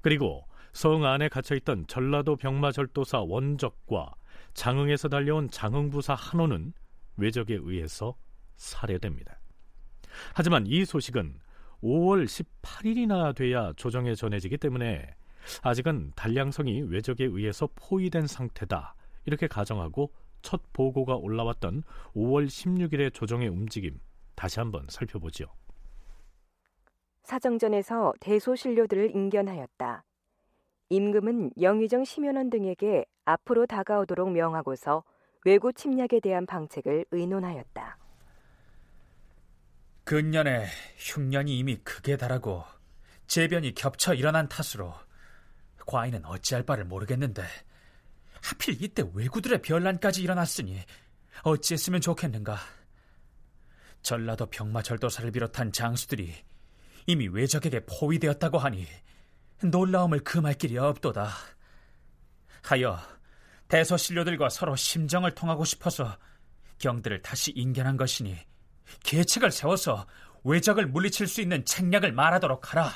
[0.00, 4.14] 그리고 성 안에 갇혀있던 전라도 병마절도사 원적과
[4.54, 6.72] 장흥에서 달려온 장흥부사 한호는
[7.16, 8.16] 외적에 의해서
[8.56, 9.38] 살해됩니다.
[10.34, 11.38] 하지만 이 소식은
[11.82, 15.14] 5월 18일이나 돼야 조정에 전해지기 때문에
[15.62, 18.94] 아직은 단량성이 외적에 의해서 포위된 상태다.
[19.26, 21.82] 이렇게 가정하고 첫 보고가 올라왔던
[22.14, 24.00] 5월 16일의 조정의 움직임
[24.34, 25.46] 다시 한번 살펴보지요.
[27.22, 30.04] 사정전에서 대소신료들을 인견하였다.
[30.88, 35.02] 임금은 영의정 심연원 등에게 앞으로 다가오도록 명하고서
[35.46, 37.98] 외구 침략에 대한 방책을 의논하였다.
[40.02, 40.66] 근년에
[40.98, 42.64] 흉년이 이미 크게 달하고
[43.28, 44.92] 재변이 겹쳐 일어난 탓으로
[45.86, 47.44] 과인은 어찌할 바를 모르겠는데
[48.42, 50.80] 하필 이때 왜구들의 변란까지 일어났으니
[51.44, 52.58] 어찌했으면 좋겠는가.
[54.02, 56.34] 전라도 병마절도사를 비롯한 장수들이
[57.06, 58.84] 이미 외적에게 포위되었다고 하니
[59.62, 61.28] 놀라움을 금할 길이 없도다.
[62.62, 62.98] 하여
[63.68, 66.16] 대서신료들과 서로 심정을 통하고 싶어서
[66.78, 68.36] 경들을 다시 인견한 것이니
[69.02, 70.06] 계책을 세워서
[70.44, 72.92] 외적을 물리칠 수 있는 책략을 말하도록 하라.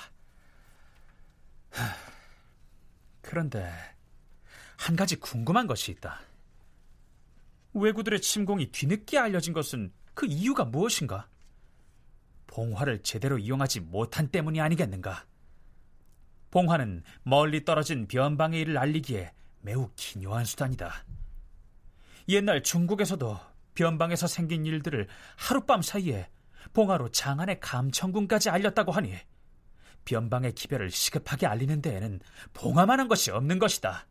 [3.20, 3.72] 그런데
[4.76, 6.20] 한 가지 궁금한 것이 있다.
[7.74, 11.28] 왜구들의 침공이 뒤늦게 알려진 것은 그 이유가 무엇인가?
[12.46, 15.24] 봉화를 제대로 이용하지 못한 때문이 아니겠는가?
[16.50, 21.04] 봉화는 멀리 떨어진 변방의 일을 알리기에 매우 기묘한 수단이다.
[22.28, 23.38] 옛날 중국에서도
[23.74, 26.28] 변방에서 생긴 일들을 하룻밤 사이에
[26.72, 29.14] 봉화로 장안의 감천군까지 알렸다고 하니
[30.04, 32.20] 변방의 기별을 시급하게 알리는 데에는
[32.52, 34.06] 봉화만한 것이 없는 것이다.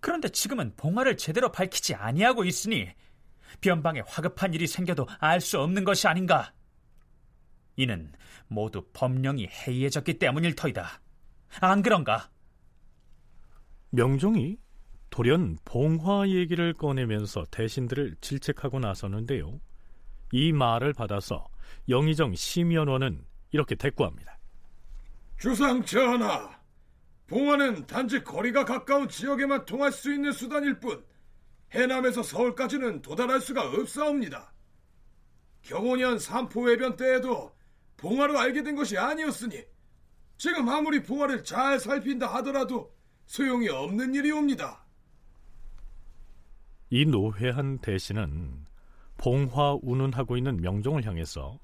[0.00, 2.88] 그런데 지금은 봉화를 제대로 밝히지 아니하고 있으니
[3.60, 6.52] 변방에 화급한 일이 생겨도 알 수 없는 것이 아닌가?
[7.76, 8.12] 이는
[8.46, 11.00] 모두 법령이 해이해졌기 때문일 터이다.
[11.60, 12.30] 안 그런가?
[13.90, 14.58] 명종이
[15.10, 19.60] 돌연 봉화 얘기를 꺼내면서 대신들을 질책하고 나서는데요.
[20.32, 21.48] 이 말을 받아서
[21.88, 24.38] 영의정 심연원은 이렇게 대꾸합니다.
[25.38, 26.60] 주상 전하,
[27.26, 31.04] 봉화는 단지 거리가 가까운 지역에만 통할 수 있는 수단일 뿐
[31.72, 34.52] 해남에서 서울까지는 도달할 수가 없사옵니다.
[35.62, 37.54] 경호년 삼포 해변 때에도
[37.96, 39.64] 봉화로 알게 된 것이 아니었으니
[40.38, 42.94] 지금 아무리 부하를 잘 살핀다 하더라도
[43.30, 44.84] 소용이 없는 일이옵니다.
[46.88, 48.66] 이 노회한 대신은
[49.18, 51.60] 봉화 운운하고 있는 명종을 향해서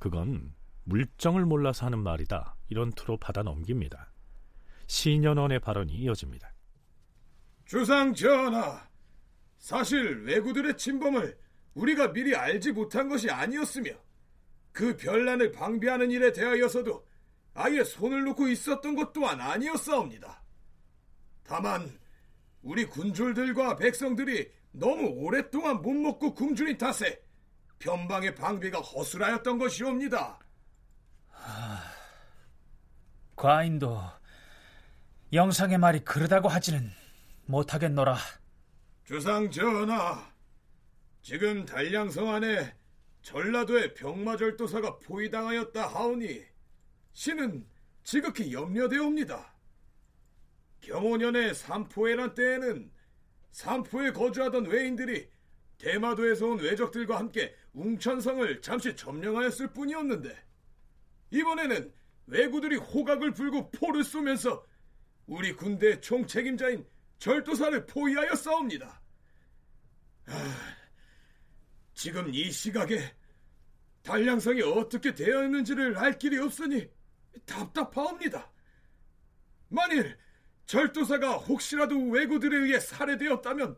[0.00, 4.12] 그건 물정을 몰라서 하는 말이다 이런 투로 받아 넘깁니다.
[4.88, 6.52] 신년원의 발언이 이어집니다.
[7.64, 8.84] 주상 전하,
[9.58, 11.38] 사실 왜구들의 침범을
[11.74, 13.92] 우리가 미리 알지 못한 것이 아니었으며
[14.72, 17.06] 그 변란을 방비하는 일에 대하여서도
[17.54, 20.43] 아예 손을 놓고 있었던 것 또한 아니었사옵니다.
[21.46, 21.98] 다만
[22.62, 27.22] 우리 군졸들과 백성들이 너무 오랫동안 못 먹고 굶주린 탓에
[27.78, 30.38] 변방의 방비가 허술하였던 것이옵니다.
[31.28, 31.94] 하...
[33.36, 34.00] 과인도
[35.32, 36.90] 영상의 말이 그러다고 하지는
[37.46, 38.16] 못하겠노라.
[39.04, 40.32] 주상 전하,
[41.20, 42.74] 지금 달량성 안에
[43.22, 46.42] 전라도의 병마절도사가 포위당하였다 하오니
[47.12, 47.66] 신은
[48.02, 49.53] 지극히 염려되옵니다.
[50.84, 52.90] 경호년의 삼포해란 때에는
[53.52, 55.28] 삼포에 거주하던 외인들이
[55.78, 60.36] 대마도에서 온 외적들과 함께 웅천성을 잠시 점령하였을 뿐이었는데
[61.30, 61.92] 이번에는
[62.26, 64.64] 왜구들이 호각을 불고 포를 쏘면서
[65.26, 66.86] 우리 군대 총책임자인
[67.18, 69.00] 절도사를 포위하여 싸웁니다.
[70.26, 70.76] 아,
[71.94, 73.14] 지금 이 시각에
[74.02, 76.88] 달량성이 어떻게 되어 있는지를 알 길이 없으니
[77.46, 78.50] 답답하옵니다.
[79.68, 80.16] 만일
[80.66, 83.76] 절도사가 혹시라도 왜구들에 의해 살해되었다면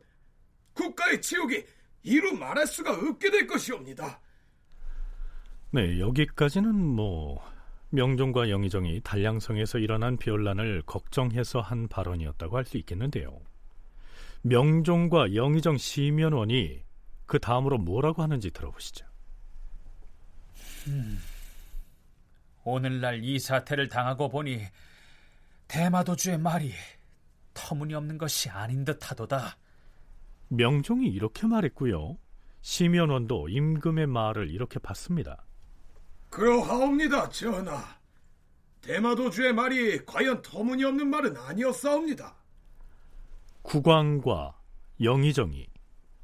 [0.72, 1.64] 국가의 치욕이
[2.02, 4.20] 이루 말할 수가 없게 될 것이옵니다.
[5.70, 7.42] 네, 여기까지는 뭐
[7.90, 13.40] 명종과 영의정이 달량성에서 일어난 비혼란을 걱정해서 한 발언이었다고 할 수 있겠는데요.
[14.42, 16.84] 명종과 영의정 시면원이
[17.26, 19.04] 그 다음으로 뭐라고 하는지 들어보시죠.
[20.88, 21.18] 음,
[22.64, 24.62] 오늘날 이 사태를 당하고 보니
[25.68, 26.72] 대마도주의 말이
[27.54, 29.56] 터무니없는 것이 아닌 듯하도다.
[30.48, 32.16] 명종이 이렇게 말했고요.
[32.60, 35.44] 시면원도 임금의 말을 이렇게 받습니다.
[36.30, 37.82] 그러하옵니다, 전하.
[38.80, 42.36] 대마도주의 말이 과연 터무니없는 말은 아니었사옵니다.
[43.62, 44.56] 국왕과
[45.00, 45.66] 영의정이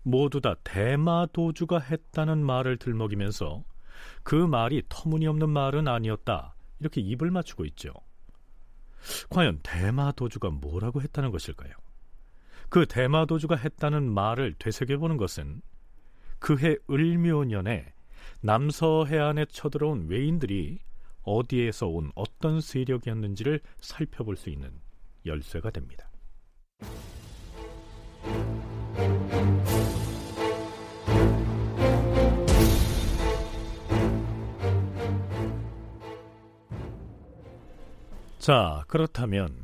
[0.04, 3.64] 모두 다 대마도주가 했다는 말을 들먹이면서
[4.22, 6.54] 그 말이 터무니없는 말은 아니었다.
[6.80, 7.92] 이렇게 입을 맞추고 있죠.
[9.30, 11.72] 과연 대마 도주가 뭐라고 했다는 것일까요?
[12.68, 15.60] 그 대마 도주가 했다는 말을 되새겨보는 것은
[16.38, 17.92] 그해 을묘년에
[18.40, 20.80] 남서 해안에 쳐들어온 외인들이
[21.22, 24.72] 어디에서 온 어떤 세력이었는지를 살펴볼 수 있는
[25.24, 26.10] 열쇠가 됩니다.
[38.42, 39.56] 자, 그렇다면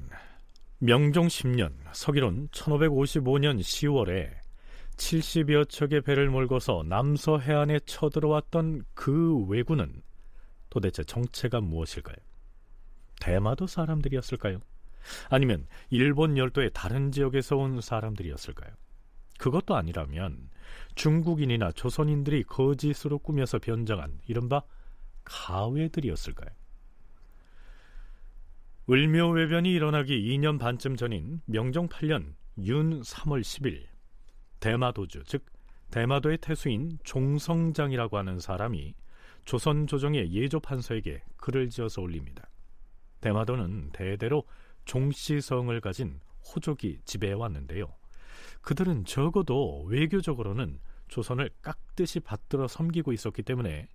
[0.78, 4.30] 명종 10년 서기론 1555년 10월에
[4.96, 10.00] 70여 척의 배를 몰고서 남서 해안에 쳐들어왔던 그 왜군은
[10.70, 12.14] 도대체 정체가 무엇일까요?
[13.20, 14.60] 대마도 사람들이었을까요?
[15.28, 18.70] 아니면 일본 열도의 다른 지역에서 온 사람들이었을까요?
[19.40, 20.50] 그것도 아니라면
[20.94, 24.62] 중국인이나 조선인들이 거짓으로 꾸며서 변장한 이른바
[25.24, 26.57] 가외들이었을까요?
[28.90, 33.84] 을묘외변이 일어나기 2년 반쯤 전인 명종 8년 윤 3월 10일
[34.60, 35.44] 대마도주 즉
[35.90, 38.94] 대마도의 태수인 종성장이라고 하는 사람이
[39.44, 42.48] 조선 조정의 예조 판서에게 글을 지어서 올립니다.
[43.20, 44.44] 대마도는 대대로
[44.86, 47.94] 종씨성을 가진 호족이 지배해 왔는데요.
[48.62, 53.88] 그들은 적어도 외교적으로는 조선을 깍듯이 받들어 섬기고 있었기 때문에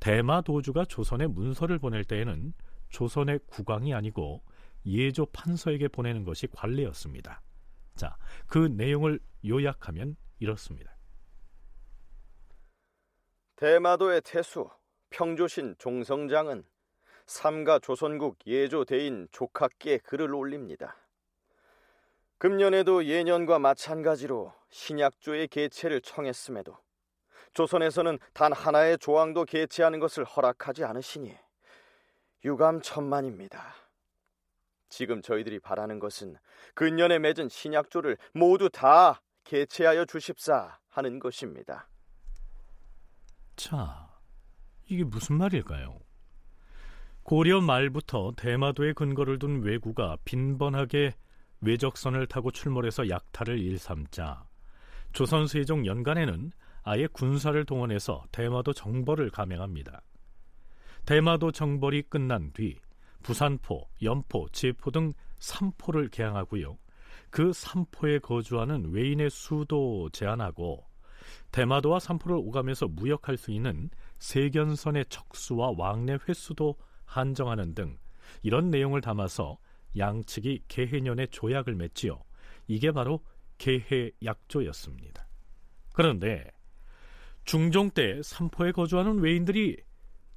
[0.00, 2.52] 대마도주가 조선에 문서를 보낼 때에는
[2.96, 4.42] 조선의 국왕이 아니고
[4.86, 7.42] 예조 판서에게 보내는 것이 관례였습니다.
[7.94, 8.16] 자,
[8.46, 10.96] 그 내용을 요약하면 이렇습니다.
[13.56, 14.70] 대마도의 태수
[15.10, 16.64] 평조신 종성장은
[17.26, 20.96] 삼가 조선국 예조 대인 조카께 글을 올립니다.
[22.38, 26.78] 금년에도 예년과 마찬가지로 신약조의 개체를 청했음에도
[27.52, 31.36] 조선에서는 단 하나의 조항도 개체하는 것을 허락하지 않으시니
[32.46, 33.74] 유감천만입니다.
[34.88, 36.36] 지금 저희들이 바라는 것은
[36.74, 41.88] 근년에 맺은 신약조를 모두 다 개체하여 주십사 하는 것입니다.
[43.56, 44.08] 자,
[44.86, 45.98] 이게 무슨 말일까요?
[47.24, 51.16] 고려 말부터 대마도에 근거를 둔 왜구가 빈번하게
[51.62, 54.46] 외적선을 타고 출몰해서 약탈을 일삼자
[55.12, 56.52] 조선 세종 연간에는
[56.84, 60.00] 아예 군사를 동원해서 대마도 정벌을 감행합니다.
[61.06, 62.76] 대마도 정벌이 끝난 뒤
[63.22, 66.76] 부산포, 연포, 제포 등 3포를 개항하고요.
[67.30, 70.84] 그 3포에 거주하는 외인의 수도 제한하고
[71.52, 73.88] 대마도와 삼포를 오가면서 무역할 수 있는
[74.18, 77.98] 세견선의 척수와 왕래 횟수도 한정하는 등
[78.42, 79.58] 이런 내용을 담아서
[79.96, 82.20] 양측이 개해년의 조약을 맺지요.
[82.66, 83.24] 이게 바로
[83.58, 85.26] 개해약조였습니다.
[85.94, 86.50] 그런데
[87.44, 89.76] 중종 때 삼포에 거주하는 외인들이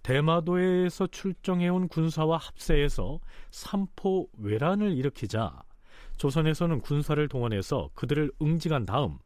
[0.04, 3.20] 대마도에서 출정해온 군사와 합세해서
[3.52, 5.64] 삼포 외란을 일으키자
[6.18, 9.20] 조선에서는 군사를 동원해서 그들을 응징한 다음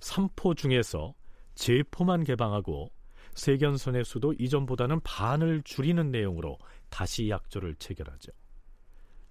[0.00, 1.14] 삼포 중에서
[1.54, 2.90] 제포만 개방하고
[3.34, 6.58] 세견선의 수도 이전보다는 반을 줄이는 내용으로
[6.88, 8.32] 다시 약조를 체결하죠.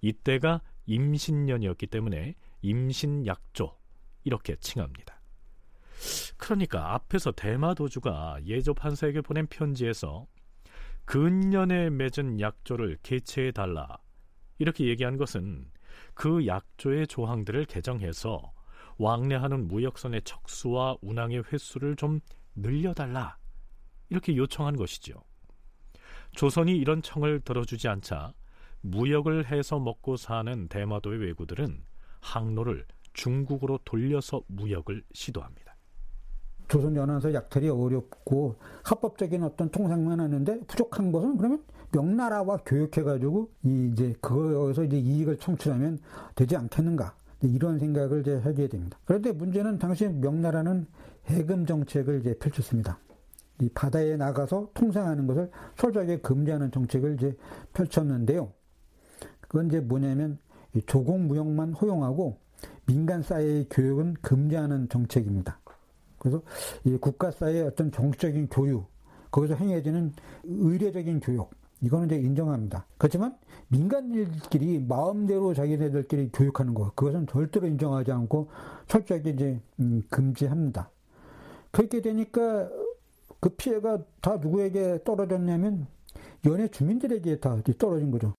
[0.00, 3.76] 이때가 임신년이었기 때문에 임신약조
[4.24, 5.20] 이렇게 칭합니다.
[6.36, 10.26] 그러니까 앞에서 대마도주가 예조 판사에게 보낸 편지에서
[11.10, 13.98] 근년에 맺은 약조를 개체해 달라
[14.60, 15.68] 이렇게 얘기한 것은
[16.14, 18.52] 그 약조의 조항들을 개정해서
[18.96, 22.20] 왕래하는 무역선의 척수와 운항의 횟수를 좀
[22.54, 23.38] 늘려달라
[24.08, 25.20] 이렇게 요청한 것이죠.
[26.30, 28.32] 조선이 이런 청을 들어주지 않자
[28.80, 31.82] 무역을 해서 먹고 사는 대마도의 왜구들은
[32.20, 35.69] 항로를 중국으로 돌려서 무역을 시도합니다.
[36.70, 38.54] 조선 연안서 약탈이 어렵고
[38.84, 45.98] 합법적인 어떤 통상만 하는데 부족한 것은 그러면 명나라와 교육해가지고 이제 그거에서 이제 이익을 청취하면
[46.36, 48.96] 되지 않겠는가 이런 생각을 이제 하게 됩니다.
[49.04, 50.86] 그런데 문제는 당시 명나라는
[51.26, 52.98] 해금 정책을 이제 펼쳤습니다.
[53.60, 57.36] 이 바다에 나가서 통상하는 것을 철저하게 금지하는 정책을 이제
[57.72, 58.52] 펼쳤는데요.
[59.40, 60.38] 그건 이제 뭐냐면
[60.86, 62.38] 조공 무역만 허용하고
[62.86, 65.59] 민간 사회의 교육은 금지하는 정책입니다.
[66.20, 66.42] 그래서
[66.84, 68.86] 이 국가 사회의 어떤 정치적인 교육,
[69.30, 70.12] 거기서 행해지는
[70.44, 71.50] 의례적인 교육,
[71.80, 72.86] 이거는 이제 인정합니다.
[72.98, 73.36] 그렇지만
[73.68, 78.50] 민간인들끼리 마음대로 자기네들끼리 교육하는 거, 그것은 절대로 인정하지 않고
[78.86, 80.90] 철저하게 이제 음, 금지합니다.
[81.70, 82.68] 그렇게 되니까
[83.40, 85.86] 그 피해가 다 누구에게 떨어졌냐면
[86.44, 88.34] 연해 주민들에게 다 떨어진 거죠.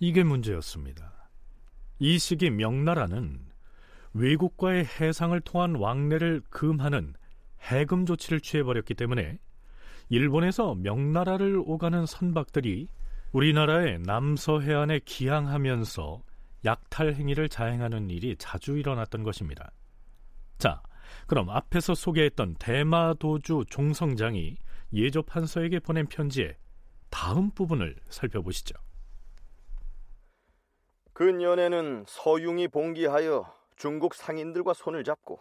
[0.00, 1.12] 이게 문제였습니다.
[2.00, 3.49] 이 시기 명나라는
[4.12, 7.14] 외국과의 해상을 통한 왕래를 금하는
[7.62, 9.38] 해금 조치를 취해버렸기 때문에
[10.08, 12.88] 일본에서 명나라를 오가는 선박들이
[13.32, 16.22] 우리나라의 남서 해안에 기항하면서
[16.64, 19.70] 약탈 행위를 자행하는 일이 자주 일어났던 것입니다.
[20.58, 20.82] 자,
[21.26, 24.56] 그럼 앞에서 소개했던 대마도주 종성장이
[24.92, 26.56] 예조 판서에게 보낸 편지의
[27.08, 28.74] 다음 부분을 살펴보시죠.
[31.12, 35.40] 근년에는 서융이 봉기하여 중국 상인들과 손을 잡고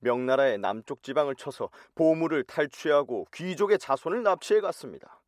[0.00, 5.22] 명나라의 남쪽 지방을 쳐서 보물을 탈취하고 귀족의 자손을 납치해 갔습니다.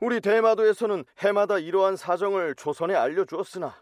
[0.00, 3.72] 우리 대마도에서는 해마다 이러한 사정을 조선에 알려주었으나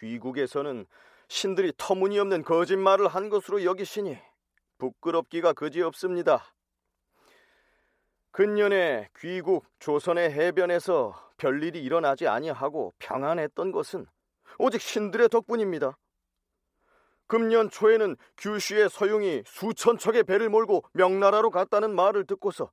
[0.00, 0.86] 귀국에서는
[1.28, 4.18] 신들이 터무니없는 거짓말을 한 것으로 여기시니
[4.78, 6.52] 부끄럽기가 그지없습니다.
[8.32, 14.06] 근년에 귀국 조선의 해변에서 별일이 일어나지 아니하고 평안했던 것은
[14.58, 15.96] 오직 신들의 덕분입니다.
[17.26, 22.70] 금년 초에는 규슈의 서용이 수천 척의 배를 몰고 명나라로 갔다는 말을 듣고서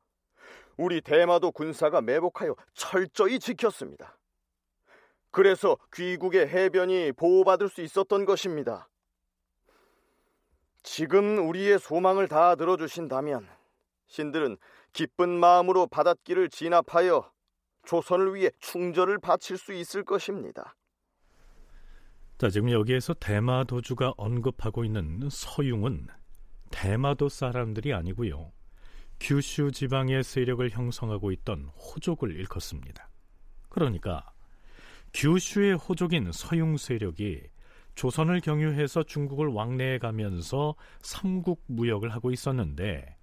[0.78, 4.18] 우리 대마도 군사가 매복하여 철저히 지켰습니다.
[5.32, 8.88] 그래서 귀국의 해변이 보호받을 수 있었던 것입니다.
[10.84, 13.50] 지금 우리의 소망을 다 들어주신다면
[14.08, 14.58] 신들은
[14.92, 17.32] 기쁜 마음으로 바닷길을 진압하여
[17.86, 20.76] 조선을 위해 충절을 바칠 수 있을 것입니다.
[22.44, 26.08] 자, 지금 여기에서 대마 도주가 언급하고 있는 서융은
[26.72, 28.52] 대마도 사람들이 아니고요.
[29.22, 33.10] 규슈 지방의 세력을 형성하고 있던 호족을 일컫습니다.
[33.70, 34.30] 그러니까
[35.14, 37.44] 규슈의 호족인 서융 세력이
[37.96, 43.16] 조선을 경유해서 중국을 왕래해 가면서 삼국 무역을 하고 있었는데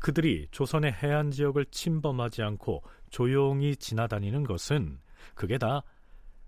[0.00, 4.98] 그들이 조선의 해안 지역을 침범하지 않고 조용히 지나다니는 것은
[5.36, 5.84] 그게 다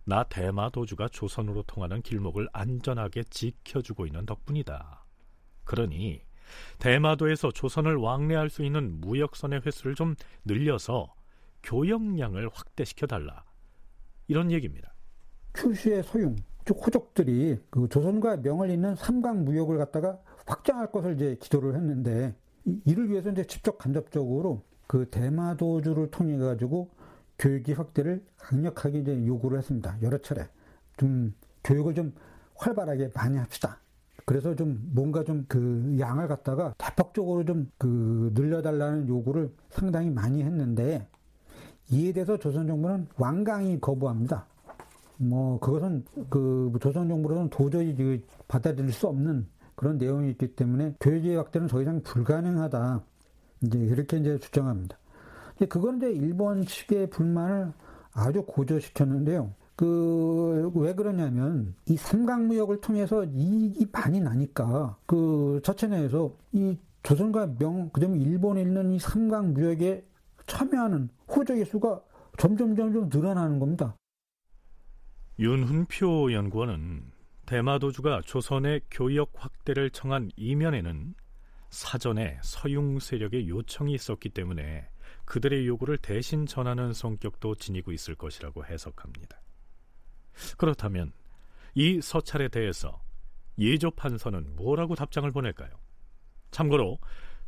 [0.09, 5.05] 나 대마 도주가 조선으로 통하는 길목을 안전하게 지켜주고 있는 덕분이다.
[5.65, 6.23] 그러니
[6.79, 10.15] 대마도에서 조선을 왕래할 수 있는 무역선의 횟수를 좀
[10.47, 11.13] 늘려서
[11.63, 13.45] 교역량을 확대시켜 달라.
[14.29, 14.95] 이런 얘기입니다.
[15.53, 21.75] 출시의 소용, 즉 호족들이 그 조선과 명을 잇는 삼강 무역을 갖다가 확장할 것을 이제 기도를
[21.75, 22.35] 했는데
[22.87, 26.89] 이를 위해서 이제 직접 간접적으로 그 대마도주를 통해 가지고
[27.39, 29.97] 교육의 확대를 강력하게 이제 요구를 했습니다.
[30.03, 30.47] 여러 차례.
[30.97, 31.33] 좀
[31.65, 32.13] 교육을 좀
[32.57, 33.79] 활발하게 많이 합시다.
[34.25, 41.07] 그래서 좀 뭔가 좀 그 양을 갖다가 대폭적으로 좀 그 늘려달라는 요구를 상당히 많이 했는데
[41.91, 44.47] 이에 대해서 조선 정부는 완강히 거부합니다.
[45.17, 51.37] 뭐 그것은 그 조선 정부로는 도저히 그 받아들일 수 없는 그런 내용이 있기 때문에 교제
[51.37, 53.03] 확대는 더 이상 불가능하다.
[53.63, 54.99] 이제 이렇게 이제 주장합니다.
[55.59, 57.73] 이제 그건 이제 일본 측의 불만을
[58.13, 59.53] 아주 고조시켰는데요.
[59.75, 68.01] 그, 왜 그러냐면, 이 삼강무역을 통해서 이익이 많이 나니까, 그, 저체내에서 이 조선과 명, 그
[68.01, 70.05] 다음에 일본에 있는 이 삼강무역에
[70.47, 72.01] 참여하는 호적의 수가
[72.37, 73.97] 점점 점점 늘어나는 겁니다.
[75.39, 77.03] 윤훈표 연구원은
[77.47, 81.15] 대마도주가 조선의 교역 확대를 청한 이면에는
[81.71, 84.89] 사전에 서융 세력의 요청이 있었기 때문에
[85.29, 89.39] 그들의 요구를 대신 전하는 성격도 지니고 있을 것이라고 해석합니다.
[90.57, 91.13] 그렇다면
[91.75, 93.03] 이 서찰에 대해서
[93.59, 95.69] 예조 판서는 뭐라고 답장을 보낼까요?
[96.51, 96.99] 참고로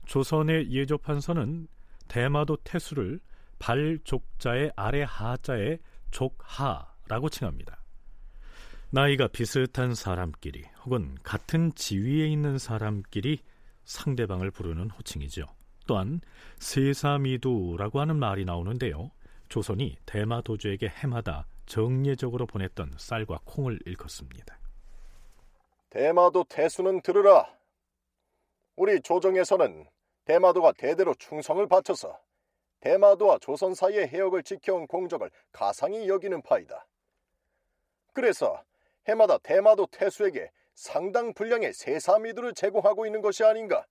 [0.05, 1.69] 조선의 예조 판서는
[2.07, 3.19] 대마도 태수를
[3.59, 5.79] 발족자의 아래 하자의
[6.11, 7.83] 족하라고 칭합니다.
[8.91, 13.39] 나이가 비슷한 사람끼리 혹은 같은 지위에 있는 사람끼리
[13.85, 15.47] 상대방을 부르는 호칭이죠.
[15.91, 16.21] 또한
[16.61, 19.11] 세사미두라고 하는 말이 나오는데요.
[19.49, 24.61] 조선이 대마 도주에게 해마다 정례적으로 보냈던 쌀과 콩을 일컫습니다.
[25.89, 27.53] 대마도 태수는 들으라.
[28.77, 29.85] 우리 조정에서는
[30.27, 32.17] 대마도가 대대로 충성을 바쳐서
[32.79, 36.87] 대마도와 조선 사이의 해역을 지켜온 공적을 가상히 여기는 파이다.
[38.13, 38.63] 그래서
[39.09, 43.85] 해마다 대마도 태수에게 상당 분량의 세사미두를 제공하고 있는 것이 아닌가.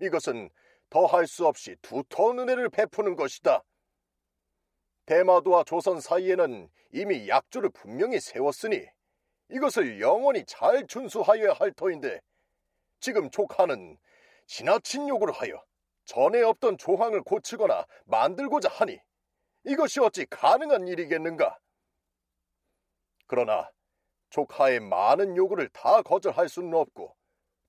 [0.00, 0.48] 이것은
[0.92, 3.64] 더할 수 없이 두터운 은혜를 베푸는 것이다.
[5.06, 8.86] 대마도와 조선 사이에는 이미 약조를 분명히 세웠으니
[9.48, 12.20] 이것을 영원히 잘 준수하여야 할 터인데
[13.00, 13.96] 지금 조카는
[14.46, 15.64] 지나친 요구를 하여
[16.04, 19.00] 전에 없던 조항을 고치거나 만들고자 하니
[19.64, 21.58] 이것이 어찌 가능한 일이겠는가?
[23.26, 23.70] 그러나
[24.28, 27.16] 조카의 많은 요구를 다 거절할 수는 없고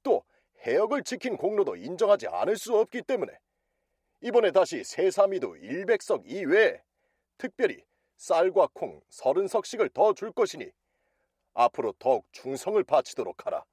[0.03, 0.25] 또
[0.65, 3.33] 해역을 지킨 공로도 인정하지 않을 수 없기 때문에
[4.21, 6.81] 이번에 다시 세사미도 100석 이외에
[7.37, 7.83] 특별히
[8.17, 10.71] 쌀과 콩 30석씩을 더 줄 것이니
[11.53, 13.65] 앞으로 더욱 충성을 바치도록 하라.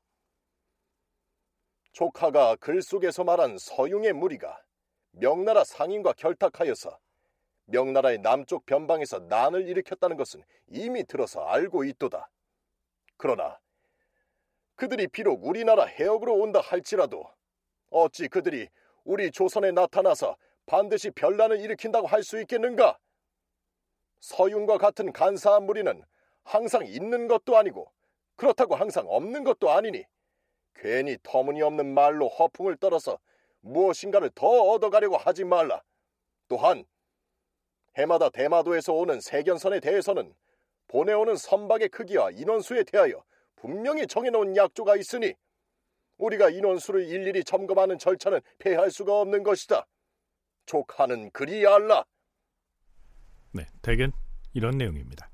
[1.92, 4.60] 조카가 글 속에서 말한 서융의 무리가
[5.12, 6.98] 명나라 상인과 결탁하여서
[7.66, 12.28] 명나라의 남쪽 변방에서 난을 일으켰다는 것은 이미 들어서 알고 있도다.
[13.16, 13.60] 그러나
[14.80, 17.30] 그들이 비록 우리나라 해역으로 온다 할지라도
[17.90, 18.70] 어찌 그들이
[19.04, 22.98] 우리 조선에 나타나서 반드시 변란을 일으킨다고 할 수 있겠는가?
[24.20, 26.02] 서윤과 같은 간사한 무리는
[26.44, 27.92] 항상 있는 것도 아니고
[28.36, 30.06] 그렇다고 항상 없는 것도 아니니
[30.74, 33.18] 괜히 터무니없는 말로 허풍을 떨어서
[33.60, 35.82] 무엇인가를 더 얻어가려고 하지 말라.
[36.48, 36.86] 또한
[37.98, 40.34] 해마다 대마도에서 오는 세견선에 대해서는
[40.88, 43.22] 보내오는 선박의 크기와 인원수에 대하여
[43.60, 45.34] 분명히 정해놓은 약조가 있으니
[46.16, 49.86] 우리가 인원수를 일일이 점검하는 절차는 폐할 수가 없는 것이다.
[50.66, 52.04] 조카는 그리 알라.
[53.52, 54.12] 네, 대견
[54.54, 55.30] 이런 내용입니다.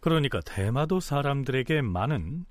[0.00, 2.46] 그러니까 대마도 사람들에게 많은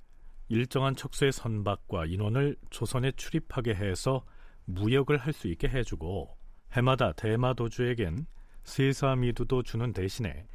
[0.50, 4.26] 일정한 척수의 선박과 인원을 조선에 출입하게 해서
[4.66, 6.36] 무역을 할 수 있게 해주고
[6.74, 8.26] 해마다 대마도주에겐
[8.64, 10.48] 세사미두도 주는 대신에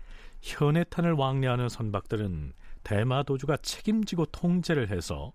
[0.43, 2.53] 현해탄을 왕래하는 선박들은
[2.85, 5.33] 대마도주가 책임지고 통제를 해서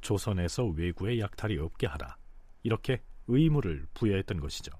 [0.00, 2.16] 조선에서 외구의 약탈이 없게 하라
[2.62, 4.72] 이렇게 의무를 부여했던 것이죠.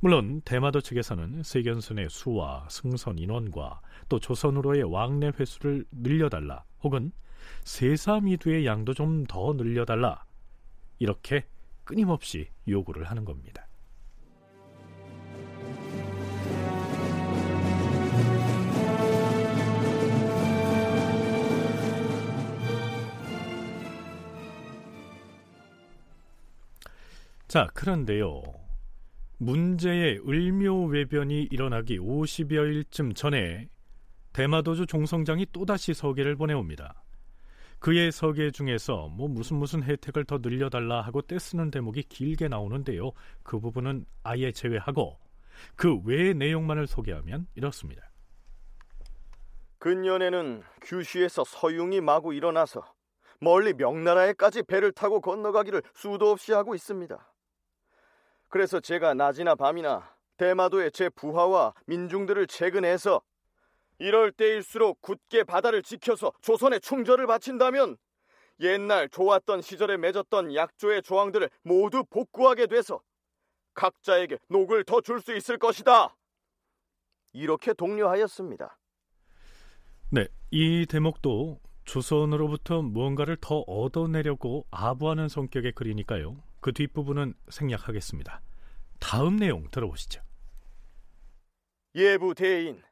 [0.00, 7.10] 물론 대마도 측에서는 세견선의 수와 승선 인원과 또 조선으로의 왕래 횟수를 늘려달라 혹은
[7.64, 10.24] 세사미두의 양도 좀 더 늘려달라
[10.98, 11.46] 이렇게
[11.84, 13.63] 끊임없이 요구를 하는 겁니다.
[27.54, 28.42] 자, 그런데요.
[29.38, 33.68] 문제의 을묘 외변이 일어나기 50여일쯤 전에
[34.32, 37.00] 대마도주 종성장이 또다시 서계를 보내옵니다.
[37.78, 43.12] 그의 서계 중에서 뭐 무슨 무슨 혜택을 더 늘려달라 하고 떼쓰는 대목이 길게 나오는데요.
[43.44, 45.20] 그 부분은 아예 제외하고
[45.76, 48.02] 그 외의 내용만을 소개하면 이렇습니다.
[49.78, 52.82] 근년에는 규슈에서 서융이 마구 일어나서
[53.38, 57.33] 멀리 명나라에까지 배를 타고 건너가기를 수도 없이 하고 있습니다.
[58.54, 63.20] 그래서 제가 낮이나 밤이나 대마도의 제 부하와 민중들을 채근해서
[63.98, 67.96] 이럴 때일수록 굳게 바다를 지켜서 조선의 충절을 바친다면
[68.60, 73.00] 옛날 좋았던 시절에 맺었던 약조의 조항들을 모두 복구하게 돼서
[73.74, 76.14] 각자에게 녹을 더 줄 수 있을 것이다.
[77.32, 78.78] 이렇게 독려하였습니다.
[80.10, 86.36] 네, 이 대목도 조선으로부터 무언가를 더 얻어내려고 아부하는 성격의 글이니까요.
[86.64, 88.40] 그 뒷부분은 생략하겠습니다.
[88.98, 90.22] 다음 내용 들어보시죠.
[91.94, 92.82] 예부 대인.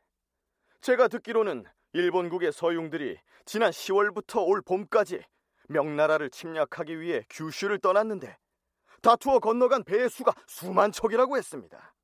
[0.82, 1.64] 제가 듣기로는
[1.94, 3.16] 일본국의 서용들이
[3.46, 5.22] 지난 10월부터 올 봄까지
[5.70, 8.36] 명나라를 침략하기 위해 규슈를 떠났는데
[9.00, 11.94] 다투어 건너간 배의 수가 수만 척이라고 했습니다.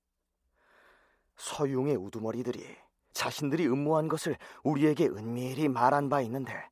[1.37, 2.65] 서용의 우두머리들이
[3.13, 6.71] 자신들이 음모한 것을 우리에게 은밀히 말한 바 있는데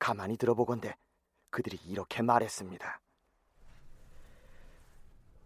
[0.00, 0.96] 가만히 들어보건대
[1.50, 3.00] 그들이 이렇게 말했습니다.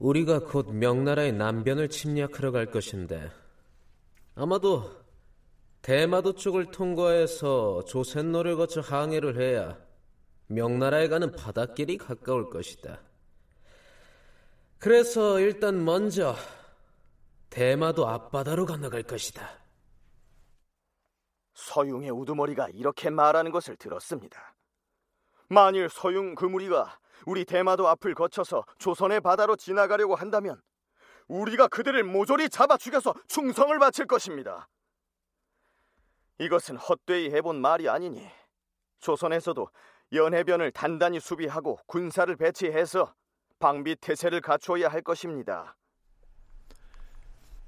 [0.05, 3.31] 우리가 곧 명나라의 남변을 침략하러 갈 것인데
[4.35, 4.91] 아마도
[5.81, 9.79] 대마도 쪽을 통과해서 조센로를 거쳐 항해를 해야
[10.49, 13.01] 명나라에 가는 바닷길이 가까울 것이다.
[14.79, 16.37] 그래서 일단 먼저
[17.49, 19.59] 대마도 앞바다로 건너갈 것이다.
[21.55, 24.55] 서융의 우두머리가 이렇게 말하는 것을 들었습니다.
[25.49, 30.61] 만일 서융 그 무리가 우리 대마도 앞을 거쳐서 조선의 바다로 지나가려고 한다면
[31.29, 34.69] 우리가 그들을 모조리 잡아 죽여서 충성을 바칠 것입니다.
[36.39, 38.27] 이것은 헛되이 해본 말이 아니니
[38.99, 39.69] 조선에서도
[40.13, 43.15] 연해변을 단단히 수비하고 군사를 배치해서
[43.59, 45.77] 방비 태세를 갖추어야 할 것입니다.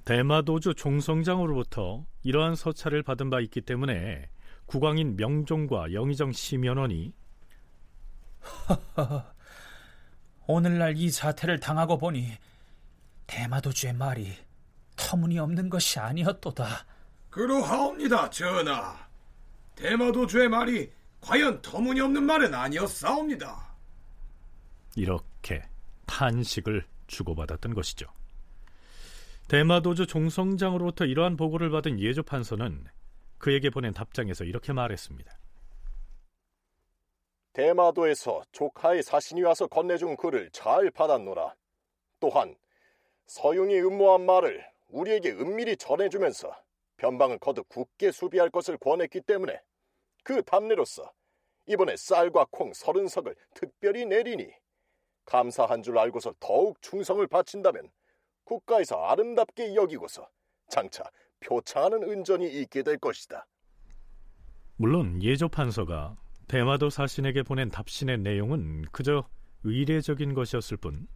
[0.05, 4.31] 대마도주 종성장으로부터 이러한 서찰을 받은 바 있기 때문에
[4.67, 7.13] 국왕인 명종과 영의정 심연원이
[10.47, 12.37] 오늘날 이 사태를 당하고 보니
[13.27, 14.33] 대마도주의 말이
[14.97, 16.87] 터무니없는 것이 아니었도다.
[17.31, 18.97] 그러하옵니다, 전하.
[19.75, 20.91] 대마도주의 말이
[21.21, 23.75] 과연 터무니없는 말은 아니었사옵니다.
[24.95, 25.63] 이렇게
[26.07, 28.07] 탄식을 주고받았던 것이죠.
[29.49, 32.85] 대마도주 종성장으로부터 이러한 보고를 받은 예조 판서는
[33.39, 35.31] 그에게 보낸 답장에서 이렇게 말했습니다.
[37.57, 41.55] 대마도에서 조카의 사신이 와서 건네준 글을 잘 받았노라.
[42.21, 42.55] 또한
[43.29, 46.55] 서윤이 음모한 말을 우리에게 은밀히 전해주면서
[46.99, 49.59] 변방을 거듭 굳게 수비할 것을 권했기 때문에
[50.23, 51.11] 그 답례로서
[51.67, 54.53] 이번에 쌀과 콩 서른 석을 특별히 내리니
[55.25, 57.91] 감사한 줄 알고서 더욱 충성을 바친다면
[58.45, 60.29] 국가에서 아름답게 여기고서
[60.69, 61.05] 장차
[61.41, 63.47] 표창하는 은전이 있게 될 것이다.
[64.77, 66.19] 물론 예조 판서가
[66.49, 69.29] 대마도 사신에게 보낸 답신의 내용은 그저
[69.65, 71.07] 의례적인 것이었을 뿐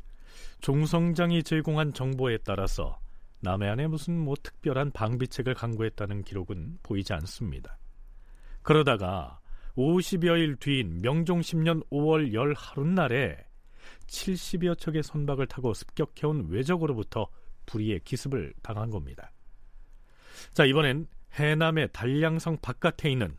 [0.60, 2.98] 종성장이 제공한 정보에 따라서
[3.40, 7.78] 남해안에 무슨 뭐 특별한 방비책을 강구했다는 기록은 보이지 않습니다.
[8.62, 9.40] 그러다가
[9.76, 13.38] 50여일 뒤인 명종 10년 5월 열 하룻날에
[14.06, 17.28] 70여 척의 선박을 타고 습격해온 외적으로부터
[17.66, 19.30] 불의의 기습을 당한 겁니다.
[20.52, 23.36] 자, 이번엔 해남의 단량성 바깥에 있는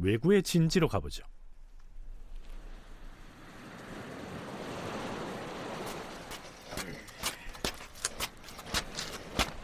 [0.00, 1.22] 외구의 진지로 가보죠.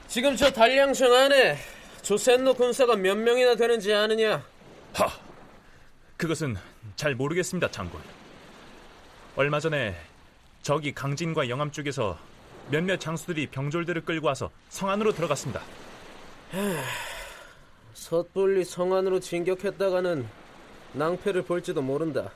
[0.08, 1.58] 지금 저 단량성 안에
[2.02, 4.44] 조센노 군사가 몇 명이나 되는지 아느냐?
[4.92, 5.08] 하,
[6.16, 6.56] 그것은
[6.94, 8.00] 잘 모르겠습니다, 장군.
[9.34, 9.96] 얼마 전에
[10.62, 12.16] 저기 강진과 영암 쪽에서
[12.70, 15.60] 몇몇 장수들이 병졸들을 끌고 와서 성 안으로 들어갔습니다.
[17.94, 20.26] 섣불리 성 안으로 진격했다가는
[20.94, 22.30] 낭패를 볼지도 모른다.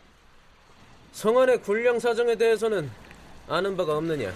[1.13, 2.91] 성 안의 군량 사정에 대해서는
[3.49, 4.33] 아는 바가 없느냐?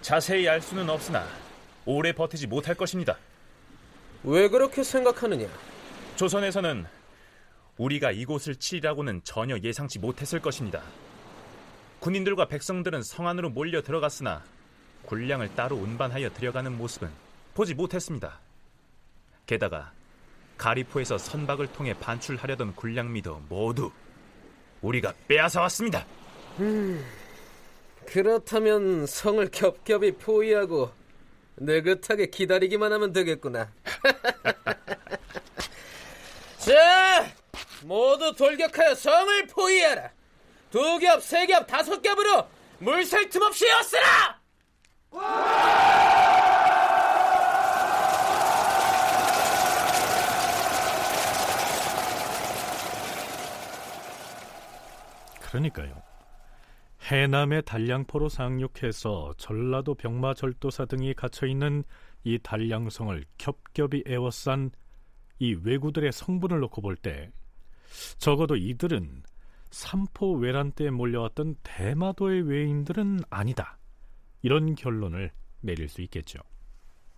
[0.00, 1.26] 자세히 알 수는 없으나
[1.84, 3.18] 오래 버티지 못할 것입니다.
[4.24, 5.48] 왜 그렇게 생각하느냐?
[6.16, 6.86] 조선에서는
[7.76, 10.82] 우리가 이곳을 치리라고는 전혀 예상치 못했을 것입니다.
[12.00, 14.42] 군인들과 백성들은 성 안으로 몰려 들어갔으나
[15.06, 17.10] 군량을 따로 운반하여 들여가는 모습은
[17.54, 18.40] 보지 못했습니다.
[19.46, 19.92] 게다가
[20.58, 23.90] 가리포에서 선박을 통해 반출하려던 군량미도 모두
[24.82, 26.04] 우리가 빼앗아 왔습니다.
[26.58, 27.04] 음,
[28.06, 30.90] 그렇다면 성을 겹겹이 포위하고
[31.56, 33.70] 느긋하게 기다리기만 하면 되겠구나.
[36.58, 37.32] 자,
[37.84, 40.10] 모두 돌격하여 성을 포위하라.
[40.70, 42.46] 두 겹, 세 겹, 다섯 겹으로
[42.78, 44.38] 물살 틈 없이 였으라!
[55.48, 56.02] 그러니까요.
[57.10, 61.84] 해남의 단량포로 상륙해서 전라도 병마절도사 등이 갇혀 있는
[62.24, 64.70] 이 단량성을 겹겹이 에워싼
[65.38, 67.30] 이 왜구들의 성분을 놓고 볼 때
[68.18, 69.22] 적어도 이들은
[69.70, 73.78] 삼포 외란 때 몰려왔던 대마도의 외인들은 아니다.
[74.42, 75.30] 이런 결론을
[75.60, 76.40] 내릴 수 있겠죠.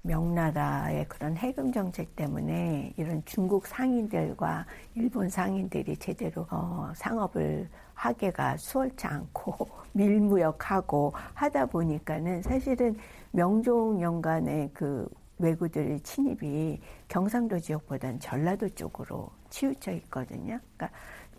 [0.02, 7.68] 명나라의 그런 해금 정책 때문에 이런 중국 상인들과 일본 상인들이 제대로 어, 상업을
[8.00, 12.96] 하기가 수월치 않고 밀무역하고 하다 보니까는 사실은
[13.32, 20.58] 명종 연간의 그 왜구들 침입이 경상도 지역보다는 전라도 쪽으로 치우쳐 있거든요.
[20.76, 20.90] 그러니까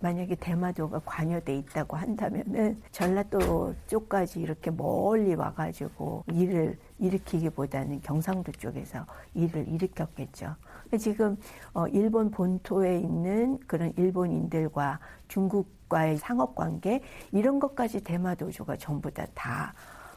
[0.01, 9.05] 만약에 대마도가 관여돼 있다고 한다면은 전라도 쪽까지 이렇게 멀리 와가지고 일을 일으키기보다는 경상도 쪽에서
[9.35, 10.55] 일을 일으켰겠죠.
[10.99, 11.37] 지금
[11.73, 17.01] 어, 일본 본토에 있는 그런 일본인들과 중국 과의 상업 관계
[17.33, 19.73] 이런 것까지 대마 도주가 전부 다 다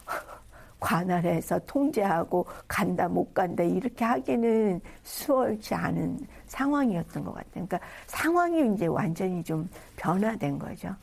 [0.79, 7.67] 관할해서 통제하고 간다 못 간다 이렇게 하기는 수월치 않은 상황이었던 것 같아요.
[7.67, 10.95] 그러니까 상황이 이제 완전히 좀 변화된 거죠.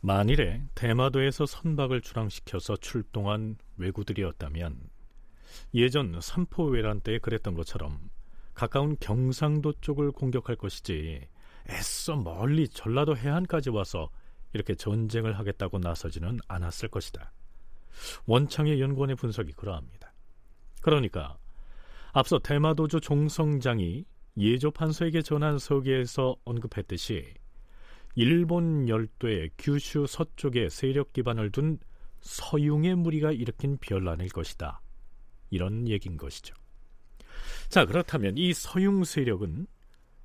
[0.00, 4.76] 만일에 대마도에서 선박을 출항시켜서 출동한 왜구들이었다면
[5.74, 7.98] 예전 삼포회란 때에 그랬던 것처럼
[8.52, 11.26] 가까운 경상도 쪽을 공격할 것이지
[11.70, 14.10] 애써 멀리 전라도 해안까지 와서
[14.52, 17.32] 이렇게 전쟁을 하겠다고 나서지는 않았을 것이다.
[18.26, 20.12] 원창의 연구원의 분석이 그러합니다.
[20.82, 21.38] 그러니까
[22.12, 24.04] 앞서 대마도주 종성장이
[24.36, 27.34] 예조 판서에게 전한 서기에서 언급했듯이
[28.16, 31.78] 일본 열도의 규슈 서쪽에 세력 기반을 둔
[32.20, 34.80] 서융의 무리가 일으킨 변란일 것이다.
[35.50, 36.54] 이런 얘기인 것이죠.
[37.68, 39.66] 자, 그렇다면 이 서융 세력은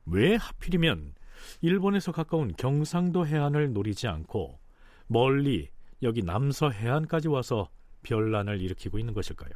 [0.05, 1.13] 왜 하필이면
[1.61, 4.59] 일본에서 가까운 경상도 해안을 노리지 않고
[5.07, 5.69] 멀리
[6.01, 7.69] 여기 남서 해안까지 와서
[8.03, 9.51] 변란을 일으키고 있는 것일까요?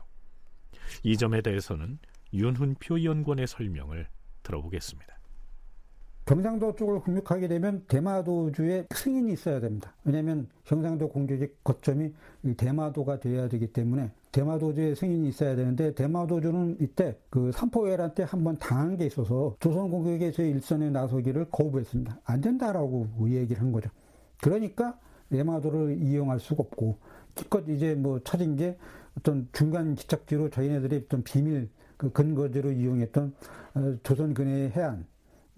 [1.04, 2.00] 이 점에 대해서는
[2.34, 4.08] 윤훈표 연구원의 설명을
[4.44, 5.14] 들어보겠습니다.
[6.26, 9.94] 경상도 쪽을 공격하게 되면 대마도주의 승인이 있어야 됩니다.
[10.06, 12.14] 왜냐하면 경상도 공격의 거점이
[12.56, 18.58] 대마도가 되어야 되기 때문에 대마도주의 승인이 있어야 되는데 대마도주는 이때 그 삼포회란 때 한 번
[18.58, 22.20] 당한 게 있어서 조선 공격에 제 일선에 나서기를 거부했습니다.
[22.26, 23.90] 안 된다라고 얘기를 한 거죠.
[24.42, 26.98] 그러니까 대마도를 이용할 수가 없고
[27.36, 28.78] 기껏 이제 뭐 찾은 게
[29.18, 33.34] 어떤 중간 기착지로 저희네들이 어떤 비밀 그 근거지로 이용했던
[33.76, 35.06] 어, 조선 근해의 해안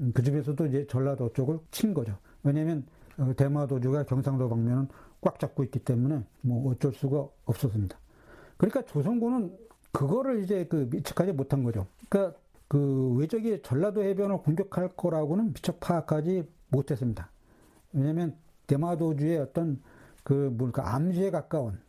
[0.01, 2.17] 음, 그 중에서도 이제 전라도 쪽을 친 거죠.
[2.43, 2.85] 왜냐하면
[3.17, 4.89] 어, 대마도주가 경상도 방면은
[5.21, 7.97] 꽉 잡고 있기 때문에 뭐 어쩔 수가 없었습니다.
[8.57, 9.57] 그러니까 조선군은
[9.91, 11.87] 그거를 이제 그 미측하지 못한 거죠.
[12.09, 12.37] 그러니까
[12.67, 17.29] 그 외적이 전라도 해변을 공격할 거라고는 미처 파악하지 못했습니다.
[17.93, 18.35] 왜냐하면
[18.67, 19.81] 대마도주의 어떤
[20.23, 21.79] 그 뭘까 암시에 가까운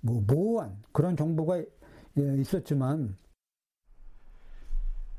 [0.00, 3.16] 뭐 모호한 그런 정보가 예, 있었지만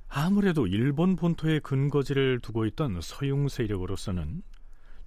[0.08, 4.44] 아무래도 일본 본토에 근거지를 두고 있던 서융 세력으로서는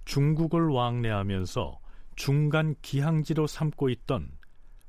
[0.03, 1.79] 중국을 왕래하면서
[2.15, 4.31] 중간 기항지로 삼고 있던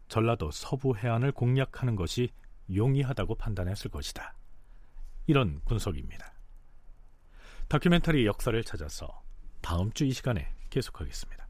[0.08, 2.30] 전라도 서부 해안을 공략하는 것이
[2.74, 4.34] 용이하다고 판단했을 것이다.
[5.26, 6.32] 이런 분석입니다.
[7.68, 9.22] 다큐멘터리 역사를 찾아서
[9.60, 11.46] 다음 주 이 시간에 계속하겠습니다.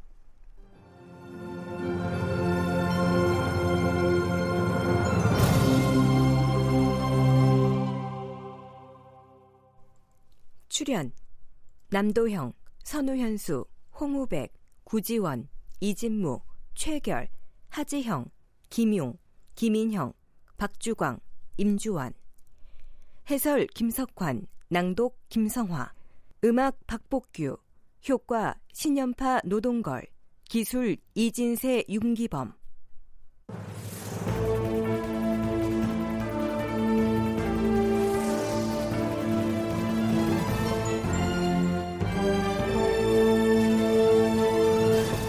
[10.69, 11.13] 출연
[11.91, 12.53] 남도형,
[12.85, 13.67] 선우현수,
[14.01, 14.53] 홍우백,
[14.85, 15.49] 구지원,
[15.81, 16.41] 이진무,
[16.75, 17.29] 최결,
[17.71, 18.27] 하지형,
[18.71, 19.14] 김용,
[19.55, 20.12] 김인형,
[20.57, 21.19] 박주광,
[21.57, 22.12] 임주환.
[23.31, 25.93] 해설 김석환, 낭독 김성화.
[26.45, 27.57] 음악 박복규.
[28.09, 30.07] 효과 신연파 노동걸.
[30.45, 32.55] 기술 이진세 윤기범.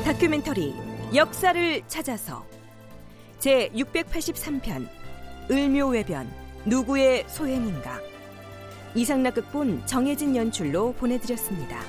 [0.06, 0.76] 다큐멘터리
[1.16, 2.46] 역사를 찾아서
[3.40, 4.88] 제 683편
[5.50, 6.30] 을묘외변
[6.66, 8.02] 누구의 소행인가
[8.96, 11.80] 이상락 극본 정혜진 연출로 보내드렸습니다.